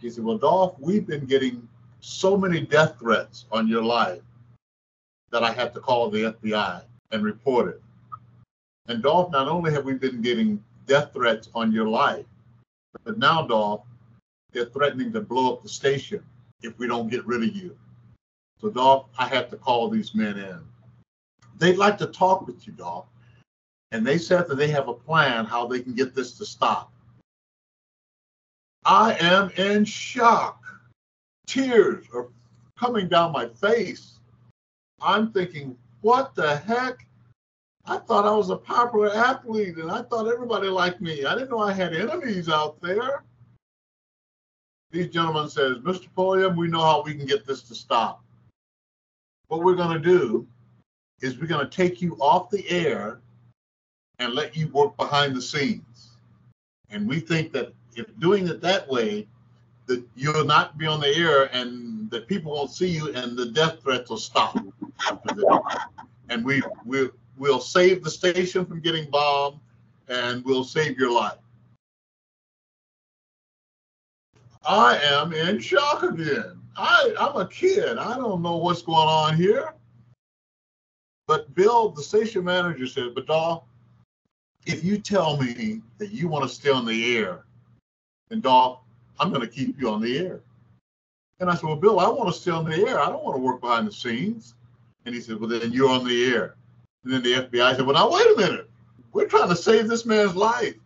He 0.00 0.08
said, 0.08 0.24
Well, 0.24 0.38
Dolph, 0.38 0.76
we've 0.80 1.06
been 1.06 1.26
getting 1.26 1.68
so 2.00 2.38
many 2.38 2.62
death 2.62 2.96
threats 2.98 3.44
on 3.52 3.68
your 3.68 3.82
life 3.82 4.22
that 5.30 5.44
I 5.44 5.52
had 5.52 5.74
to 5.74 5.80
call 5.80 6.08
the 6.08 6.32
FBI 6.32 6.80
and 7.10 7.22
report 7.22 7.68
it. 7.68 7.82
And 8.88 9.02
Dolph, 9.02 9.30
not 9.30 9.46
only 9.46 9.72
have 9.72 9.84
we 9.84 9.92
been 9.92 10.22
getting 10.22 10.64
death 10.86 11.12
threats 11.12 11.50
on 11.54 11.70
your 11.70 11.86
life, 11.86 12.24
but 13.04 13.18
now, 13.18 13.46
Dolph, 13.46 13.82
they're 14.52 14.64
threatening 14.64 15.12
to 15.12 15.20
blow 15.20 15.52
up 15.52 15.62
the 15.62 15.68
station 15.68 16.24
if 16.62 16.78
we 16.78 16.86
don't 16.86 17.10
get 17.10 17.26
rid 17.26 17.42
of 17.42 17.54
you. 17.54 17.76
So, 18.62 18.70
Dolph, 18.70 19.06
I 19.18 19.26
have 19.26 19.50
to 19.50 19.56
call 19.56 19.88
these 19.90 20.14
men 20.14 20.38
in. 20.38 20.60
They'd 21.58 21.78
like 21.78 21.98
to 21.98 22.06
talk 22.06 22.46
with 22.46 22.64
you, 22.64 22.72
Dolph. 22.72 23.06
And 23.90 24.06
they 24.06 24.18
said 24.18 24.46
that 24.48 24.54
they 24.54 24.68
have 24.68 24.88
a 24.88 24.94
plan 24.94 25.44
how 25.44 25.66
they 25.66 25.80
can 25.80 25.94
get 25.94 26.14
this 26.14 26.38
to 26.38 26.46
stop. 26.46 26.92
I 28.84 29.16
am 29.20 29.50
in 29.56 29.84
shock. 29.84 30.64
Tears 31.46 32.06
are 32.14 32.28
coming 32.78 33.08
down 33.08 33.32
my 33.32 33.48
face. 33.48 34.20
I'm 35.00 35.32
thinking, 35.32 35.76
what 36.00 36.34
the 36.36 36.56
heck? 36.56 37.04
I 37.84 37.98
thought 37.98 38.26
I 38.26 38.34
was 38.34 38.50
a 38.50 38.56
popular 38.56 39.12
athlete 39.12 39.76
and 39.76 39.90
I 39.90 40.02
thought 40.02 40.32
everybody 40.32 40.68
liked 40.68 41.00
me. 41.00 41.24
I 41.24 41.34
didn't 41.34 41.50
know 41.50 41.58
I 41.58 41.72
had 41.72 41.94
enemies 41.94 42.48
out 42.48 42.80
there. 42.80 43.24
These 44.92 45.08
gentlemen 45.08 45.48
says, 45.48 45.78
Mr. 45.78 46.06
Pulliam, 46.14 46.54
we 46.54 46.68
know 46.68 46.82
how 46.82 47.02
we 47.02 47.14
can 47.14 47.26
get 47.26 47.44
this 47.44 47.62
to 47.62 47.74
stop. 47.74 48.22
What 49.52 49.62
we're 49.62 49.74
going 49.74 49.92
to 49.92 49.98
do 50.00 50.46
is 51.20 51.38
we're 51.38 51.46
going 51.46 51.68
to 51.68 51.76
take 51.76 52.00
you 52.00 52.16
off 52.22 52.48
the 52.48 52.66
air 52.70 53.20
and 54.18 54.32
let 54.32 54.56
you 54.56 54.68
work 54.68 54.96
behind 54.96 55.36
the 55.36 55.42
scenes. 55.42 56.12
And 56.88 57.06
we 57.06 57.20
think 57.20 57.52
that 57.52 57.74
if 57.94 58.06
doing 58.18 58.48
it 58.48 58.62
that 58.62 58.88
way, 58.88 59.28
that 59.88 60.02
you'll 60.16 60.46
not 60.46 60.78
be 60.78 60.86
on 60.86 61.00
the 61.00 61.14
air 61.14 61.54
and 61.54 62.10
that 62.10 62.28
people 62.28 62.52
won't 62.52 62.70
see 62.70 62.88
you 62.88 63.12
and 63.12 63.36
the 63.36 63.44
death 63.44 63.82
threats 63.82 64.08
will 64.08 64.16
stop. 64.16 64.56
And 66.30 66.42
we 66.46 66.62
we 66.86 67.10
We'll 67.36 67.60
save 67.60 68.02
the 68.02 68.10
station 68.10 68.64
from 68.64 68.80
getting 68.80 69.10
bombed 69.10 69.60
and 70.08 70.42
we'll 70.46 70.64
save 70.64 70.98
your 70.98 71.12
life. 71.12 71.36
I 74.66 74.96
am 74.96 75.34
in 75.34 75.60
shock 75.60 76.04
again. 76.04 76.61
I, 76.76 77.14
I'm 77.18 77.36
a 77.36 77.46
kid. 77.48 77.98
I 77.98 78.16
don't 78.16 78.42
know 78.42 78.56
what's 78.56 78.82
going 78.82 79.08
on 79.08 79.36
here. 79.36 79.74
But 81.26 81.54
Bill, 81.54 81.90
the 81.90 82.02
station 82.02 82.44
manager 82.44 82.86
said, 82.86 83.14
but 83.14 83.26
Dolph, 83.26 83.64
if 84.66 84.84
you 84.84 84.98
tell 84.98 85.36
me 85.36 85.80
that 85.98 86.10
you 86.12 86.28
want 86.28 86.48
to 86.48 86.54
stay 86.54 86.70
on 86.70 86.84
the 86.84 87.16
air, 87.16 87.44
and 88.30 88.42
Dolph, 88.42 88.80
I'm 89.18 89.28
going 89.28 89.42
to 89.42 89.48
keep 89.48 89.80
you 89.80 89.90
on 89.90 90.00
the 90.00 90.18
air. 90.18 90.40
And 91.40 91.50
I 91.50 91.54
said, 91.54 91.64
Well, 91.64 91.76
Bill, 91.76 92.00
I 92.00 92.08
want 92.08 92.32
to 92.32 92.40
stay 92.40 92.50
on 92.50 92.64
the 92.64 92.76
air. 92.76 93.00
I 93.00 93.06
don't 93.06 93.24
want 93.24 93.36
to 93.36 93.42
work 93.42 93.60
behind 93.60 93.86
the 93.86 93.92
scenes. 93.92 94.54
And 95.04 95.14
he 95.14 95.20
said, 95.20 95.40
Well, 95.40 95.48
then 95.48 95.72
you're 95.72 95.90
on 95.90 96.06
the 96.06 96.32
air. 96.32 96.54
And 97.04 97.12
then 97.12 97.22
the 97.22 97.32
FBI 97.32 97.76
said, 97.76 97.84
Well, 97.84 97.94
now 97.94 98.10
wait 98.10 98.26
a 98.26 98.36
minute. 98.36 98.70
We're 99.12 99.26
trying 99.26 99.48
to 99.48 99.56
save 99.56 99.88
this 99.88 100.06
man's 100.06 100.36
life. 100.36 100.76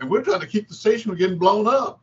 And 0.00 0.10
we're 0.10 0.22
trying 0.22 0.40
to 0.40 0.46
keep 0.46 0.68
the 0.68 0.74
station 0.74 1.10
from 1.10 1.18
getting 1.18 1.38
blown 1.38 1.66
up. 1.68 2.00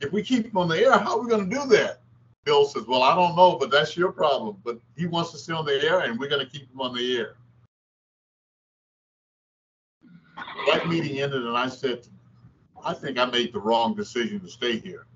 If 0.00 0.12
we 0.12 0.22
keep 0.22 0.46
him 0.46 0.56
on 0.58 0.68
the 0.68 0.78
air, 0.78 0.98
how 0.98 1.18
are 1.18 1.22
we 1.22 1.28
going 1.30 1.48
to 1.48 1.56
do 1.56 1.66
that? 1.68 1.99
Bill 2.44 2.64
says, 2.64 2.86
Well, 2.86 3.02
I 3.02 3.14
don't 3.14 3.36
know, 3.36 3.56
but 3.56 3.70
that's 3.70 3.96
your 3.96 4.12
problem. 4.12 4.56
But 4.64 4.78
he 4.96 5.06
wants 5.06 5.30
to 5.32 5.38
stay 5.38 5.52
on 5.52 5.64
the 5.64 5.82
air, 5.82 6.00
and 6.00 6.18
we're 6.18 6.28
going 6.28 6.44
to 6.44 6.50
keep 6.50 6.70
him 6.70 6.80
on 6.80 6.94
the 6.94 7.16
air. 7.18 7.36
That 10.72 10.88
meeting 10.88 11.20
ended, 11.20 11.44
and 11.44 11.56
I 11.56 11.68
said, 11.68 12.06
I 12.84 12.94
think 12.94 13.18
I 13.18 13.26
made 13.26 13.52
the 13.52 13.60
wrong 13.60 13.94
decision 13.94 14.40
to 14.40 14.48
stay 14.48 14.78
here. 14.78 15.06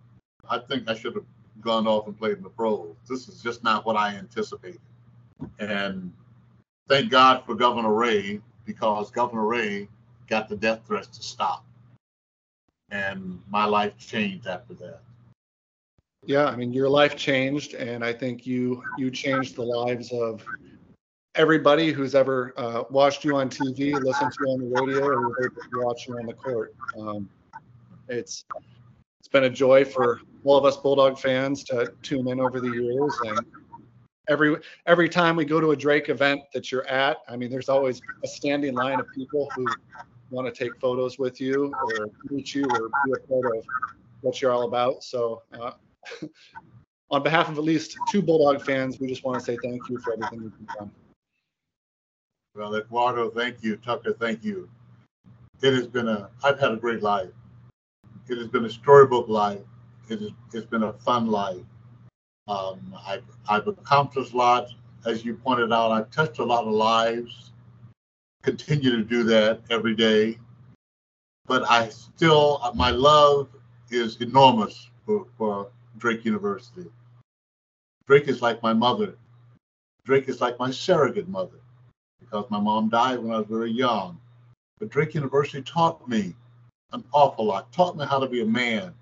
I 0.49 0.59
think 0.59 0.89
I 0.89 0.95
should 0.95 1.15
have 1.15 1.25
gone 1.61 1.87
off 1.87 2.07
and 2.07 2.17
played 2.17 2.37
in 2.37 2.43
the 2.43 2.51
pros. 2.51 2.95
This 3.09 3.29
is 3.29 3.43
just 3.43 3.65
not 3.65 3.87
what 3.87 3.97
I 3.97 4.15
anticipated. 4.15 4.81
And 5.59 6.13
thank 6.89 7.11
God 7.11 7.45
for 7.47 7.55
Governor 7.55 7.95
Ray, 7.95 8.41
because 8.67 9.11
Governor 9.11 9.47
Ray 9.47 9.89
got 10.29 10.49
the 10.49 10.57
death 10.57 10.83
threats 10.87 11.09
to 11.17 11.23
stop. 11.23 11.65
And 12.91 13.41
my 13.49 13.65
life 13.65 13.97
changed 13.97 14.47
after 14.47 14.75
that. 14.75 15.01
Yeah, 16.27 16.47
I 16.47 16.57
mean, 16.57 16.73
your 16.73 16.89
life 16.89 17.17
changed, 17.17 17.75
and 17.75 18.05
I 18.05 18.13
think 18.13 18.47
you 18.47 18.83
you 18.97 19.11
changed 19.11 19.57
the 19.57 19.63
lives 19.63 20.11
of 20.13 20.45
everybody 21.35 21.93
who's 21.93 22.15
ever 22.15 22.55
uh, 22.57 22.85
watched 22.91 23.25
you 23.25 23.37
on 23.37 23.51
TV, 23.51 23.93
listened 23.93 24.33
to 24.33 24.39
you 24.41 24.53
on 24.53 24.61
the 24.61 24.81
radio, 24.81 25.07
or 25.07 25.53
watched 25.85 26.09
you 26.09 26.17
on 26.19 26.27
the 26.27 26.33
court. 26.33 26.75
Um, 26.99 27.29
it's 28.09 28.45
it's 29.19 29.29
been 29.29 29.45
a 29.45 29.51
joy 29.51 29.85
for 29.85 30.21
all 30.45 30.57
of 30.57 30.65
us 30.65 30.79
Bulldog 30.79 31.19
fans 31.19 31.63
to 31.65 31.93
tune 32.03 32.29
in 32.29 32.41
over 32.41 32.59
the 32.59 32.71
years, 32.71 33.15
and 33.27 33.41
every 34.29 34.57
every 34.87 35.11
time 35.11 35.37
we 35.37 35.45
go 35.45 35.61
to 35.61 35.73
a 35.73 35.77
Drake 35.77 36.09
event 36.09 36.41
that 36.55 36.73
you're 36.73 36.87
at, 36.87 37.19
I 37.29 37.37
mean, 37.37 37.51
there's 37.51 37.69
always 37.69 38.01
a 38.25 38.29
standing 38.29 38.75
line 38.75 38.99
of 38.99 39.07
people 39.15 39.51
who 39.55 39.67
want 40.31 40.53
to 40.53 40.65
take 40.65 40.81
photos 40.81 41.19
with 41.19 41.39
you 41.39 41.75
or 41.83 42.09
meet 42.31 42.55
you 42.55 42.65
or 42.65 42.89
be 43.05 43.13
a 43.13 43.29
part 43.29 43.57
of 43.57 43.67
what 44.23 44.41
you're 44.41 44.53
all 44.53 44.65
about. 44.65 45.05
So. 45.05 45.43
Uh, 45.53 45.73
on 47.11 47.23
behalf 47.23 47.49
of 47.49 47.59
at 47.59 47.65
least 47.65 47.97
two 48.11 48.23
Bulldog 48.23 48.63
fans, 48.63 48.99
we 48.99 49.07
just 49.07 49.25
want 49.25 49.39
to 49.39 49.45
say 49.45 49.57
thank 49.63 49.89
you 49.89 49.99
for 49.99 50.15
everything 50.15 50.43
you've 50.43 50.77
done. 50.77 50.91
Well, 52.55 52.75
Eduardo, 52.77 53.31
thank 53.31 53.63
you. 53.63 53.77
Tucker, 53.77 54.13
thank 54.13 54.45
you. 54.45 54.69
It 55.63 55.73
has 55.75 55.87
been 55.87 56.09
a, 56.09 56.31
I've 56.43 56.59
had 56.59 56.73
a 56.73 56.77
great 56.77 57.03
life. 57.03 57.31
It 58.29 58.39
has 58.39 58.49
been 58.49 58.65
a 58.65 58.71
storybook 58.71 59.29
life. 59.29 59.61
It 60.09 60.21
has, 60.21 60.31
it's 60.53 60.67
been 60.67 60.85
a 60.85 60.93
fun 60.93 61.27
life. 61.27 61.65
Um, 62.47 62.95
I've, 63.07 63.25
I've 63.49 63.67
accomplished 63.67 64.35
a 64.35 64.37
lot. 64.37 64.69
As 65.07 65.25
you 65.25 65.35
pointed 65.35 65.73
out, 65.73 65.93
I've 65.93 66.11
touched 66.11 66.39
a 66.39 66.45
lot 66.45 66.65
of 66.65 66.73
lives, 66.73 67.53
continue 68.43 68.91
to 68.91 69.03
do 69.03 69.23
that 69.25 69.61
every 69.71 69.95
day. 69.95 70.39
But 71.47 71.69
I 71.69 71.89
still, 71.91 72.61
my 72.75 72.91
love 72.91 73.49
is 73.91 74.21
enormous 74.21 74.91
for, 75.05 75.27
for 75.37 75.71
Drake 75.99 76.25
University. 76.25 76.91
Drake 78.07 78.29
is 78.29 78.43
like 78.43 78.63
my 78.63 78.73
mother. 78.73 79.17
Drake 80.05 80.29
is 80.29 80.41
like 80.41 80.59
my 80.59 80.71
surrogate 80.71 81.29
mother 81.29 81.61
because 82.21 82.51
my 82.51 82.61
mom 82.61 82.89
died 82.89 83.19
when 83.19 83.33
I 83.33 83.39
was 83.39 83.47
very 83.47 83.71
young. 83.71 84.21
But 84.79 84.91
Drake 84.91 85.15
University 85.15 85.63
taught 85.63 86.07
me 86.09 86.35
an 86.93 87.05
awful 87.13 87.47
lot, 87.47 87.73
taught 87.73 87.97
me 87.97 88.05
how 88.05 88.19
to 88.19 88.27
be 88.27 88.43
a 88.43 88.47
man, 88.47 88.95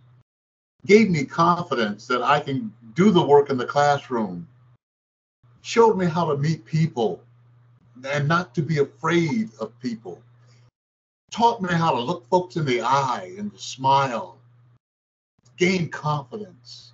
gave 0.86 1.10
me 1.10 1.24
confidence 1.24 2.06
that 2.06 2.22
I 2.22 2.40
can 2.40 2.72
do 2.94 3.10
the 3.10 3.22
work 3.22 3.50
in 3.50 3.56
the 3.56 3.66
classroom, 3.66 4.46
showed 5.62 5.96
me 5.96 6.06
how 6.06 6.26
to 6.26 6.36
meet 6.36 6.64
people 6.64 7.22
and 8.04 8.26
not 8.26 8.54
to 8.54 8.62
be 8.62 8.78
afraid 8.78 9.50
of 9.60 9.78
people, 9.80 10.22
taught 11.30 11.62
me 11.62 11.72
how 11.72 11.92
to 11.92 12.00
look 12.00 12.28
folks 12.28 12.56
in 12.56 12.64
the 12.64 12.80
eye 12.80 13.34
and 13.38 13.52
to 13.52 13.58
smile, 13.58 14.38
gain 15.62 15.88
confidence, 15.88 16.92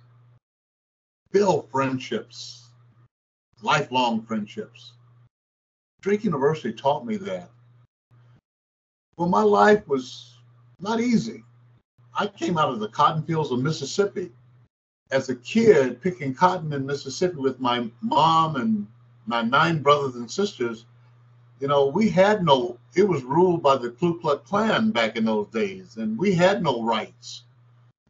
build 1.31 1.67
friendships, 1.71 2.69
lifelong 3.63 4.21
friendships. 4.21 4.93
Drake 6.01 6.23
University 6.23 6.71
taught 6.71 7.03
me 7.03 7.17
that. 7.17 7.49
Well, 9.17 9.27
my 9.27 9.41
life 9.41 9.87
was 9.87 10.35
not 10.79 10.99
easy. 10.99 11.43
I 12.13 12.27
came 12.27 12.59
out 12.59 12.69
of 12.69 12.79
the 12.79 12.89
cotton 12.89 13.23
fields 13.23 13.49
of 13.49 13.59
Mississippi 13.59 14.29
as 15.09 15.29
a 15.29 15.35
kid 15.37 15.99
picking 15.99 16.35
cotton 16.35 16.71
in 16.71 16.85
Mississippi 16.85 17.37
with 17.37 17.59
my 17.59 17.89
mom 18.01 18.55
and 18.55 18.85
my 19.25 19.41
nine 19.41 19.81
brothers 19.81 20.13
and 20.13 20.29
sisters. 20.29 20.85
You 21.59 21.69
know, 21.69 21.87
we 21.87 22.07
had 22.07 22.45
no, 22.45 22.77
it 22.95 23.07
was 23.07 23.23
ruled 23.23 23.63
by 23.63 23.77
the 23.77 23.89
Ku 23.89 24.19
Klux 24.19 24.47
Klan 24.47 24.91
back 24.91 25.15
in 25.15 25.25
those 25.25 25.47
days, 25.47 25.97
and 25.97 26.15
we 26.19 26.35
had 26.35 26.61
no 26.61 26.83
rights. 26.83 27.45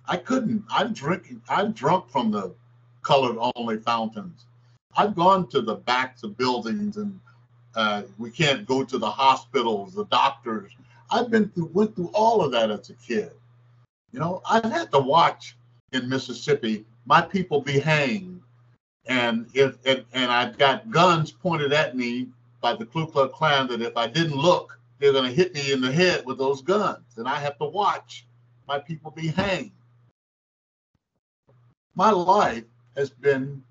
I 0.09 0.17
couldn't, 0.17 0.63
I'm 0.71 0.91
drinking, 0.93 1.43
I'm 1.47 1.71
drunk 1.71 2.09
from 2.09 2.31
the 2.31 2.55
colored 3.03 3.37
only 3.55 3.77
fountains. 3.77 4.47
I've 4.97 5.15
gone 5.15 5.47
to 5.49 5.61
the 5.61 5.75
backs 5.75 6.23
of 6.23 6.35
buildings 6.35 6.97
and 6.97 7.19
uh, 7.75 8.01
we 8.17 8.31
can't 8.31 8.65
go 8.65 8.83
to 8.83 8.97
the 8.97 9.09
hospitals, 9.09 9.93
the 9.93 10.05
doctors. 10.05 10.71
I've 11.11 11.29
been 11.29 11.49
through, 11.49 11.69
went 11.73 11.95
through 11.95 12.09
all 12.15 12.43
of 12.43 12.51
that 12.53 12.71
as 12.71 12.89
a 12.89 12.95
kid. 12.95 13.31
You 14.11 14.19
know, 14.19 14.41
I've 14.49 14.63
had 14.63 14.91
to 14.93 14.99
watch 14.99 15.55
in 15.93 16.09
Mississippi 16.09 16.85
my 17.05 17.21
people 17.21 17.61
be 17.61 17.79
hanged, 17.79 18.41
and 19.05 19.47
if 19.53 19.77
and, 19.85 20.05
and 20.13 20.31
I've 20.31 20.57
got 20.57 20.89
guns 20.89 21.31
pointed 21.31 21.71
at 21.71 21.95
me 21.95 22.29
by 22.61 22.75
the 22.75 22.85
Ku 22.85 23.05
Klux 23.05 23.33
Klan 23.35 23.67
that 23.67 23.81
if 23.81 23.95
I 23.95 24.07
didn't 24.07 24.35
look, 24.35 24.79
they're 24.97 25.13
going 25.13 25.29
to 25.29 25.35
hit 25.35 25.53
me 25.53 25.71
in 25.71 25.81
the 25.81 25.91
head 25.91 26.25
with 26.25 26.39
those 26.39 26.61
guns, 26.63 27.05
and 27.17 27.27
I 27.27 27.39
have 27.39 27.57
to 27.59 27.65
watch 27.65 28.25
my 28.67 28.79
people 28.79 29.11
be 29.11 29.27
hanged. 29.27 29.71
My 31.99 32.11
life 32.11 32.63
has 32.95 33.09
been 33.09 33.61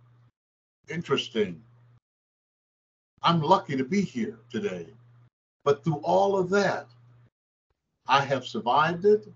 interesting 0.91 1.62
I'm 3.23 3.41
lucky 3.41 3.75
to 3.75 3.85
be 3.85 4.03
here 4.03 4.38
today. 4.51 4.88
But 5.64 5.83
through 5.83 6.03
all 6.03 6.38
of 6.38 6.51
that, 6.51 6.88
I 8.07 8.21
have 8.21 8.45
survived 8.45 9.07
it. 9.07 9.27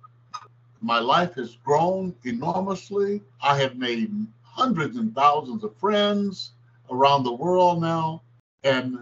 My 0.82 0.98
life 0.98 1.36
has 1.36 1.56
grown 1.64 2.14
enormously. 2.24 3.22
I 3.40 3.56
have 3.62 3.78
made 3.78 4.12
hundreds 4.42 4.98
and 4.98 5.14
thousands 5.14 5.64
of 5.64 5.74
friends 5.78 6.52
around 6.90 7.24
the 7.24 7.32
world 7.32 7.80
now. 7.80 8.20
And 8.62 8.98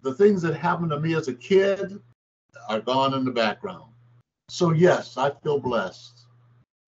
the 0.00 0.14
things 0.14 0.40
that 0.40 0.56
happened 0.56 0.90
to 0.92 1.00
me 1.00 1.16
as 1.16 1.28
a 1.28 1.34
kid 1.34 2.00
are 2.70 2.80
gone 2.80 3.12
in 3.12 3.26
the 3.26 3.30
background. 3.30 3.92
So, 4.48 4.70
yes, 4.70 5.18
I 5.18 5.32
feel 5.42 5.58
blessed. 5.58 6.24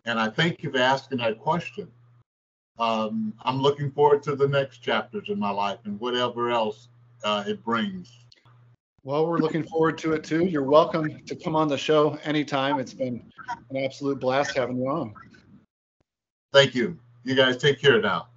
And 0.07 0.19
I 0.19 0.31
thank 0.31 0.63
you 0.63 0.73
for 0.73 0.79
asking 0.79 1.19
that 1.19 1.39
question. 1.39 1.93
Um, 2.79 3.33
I'm 3.43 3.61
looking 3.61 3.91
forward 3.91 4.23
to 4.25 4.37
the 4.37 4.47
next 4.47 4.79
chapters 4.79 5.29
in 5.29 5.39
my 5.39 5.51
life 5.51 5.79
and 5.85 5.99
whatever 5.99 6.51
else 6.51 6.89
uh, 7.25 7.45
it 7.47 7.63
brings. 7.65 8.13
Well, 9.03 9.27
we're 9.27 9.39
looking 9.39 9.63
forward 9.63 9.99
to 9.99 10.13
it 10.15 10.25
too. 10.25 10.45
You're 10.45 10.65
welcome 10.65 11.23
to 11.27 11.37
come 11.37 11.55
on 11.55 11.69
the 11.69 11.79
show 11.79 12.19
anytime. 12.25 12.81
It's 12.81 12.93
been 12.93 13.23
an 13.71 13.77
absolute 13.77 14.19
blast 14.21 14.57
having 14.57 14.79
you 14.79 14.89
on. 14.89 15.15
Thank 16.53 16.75
you. 16.75 16.99
You 17.25 17.35
guys 17.35 17.57
take 17.57 17.81
care 17.81 18.01
now. 18.01 18.29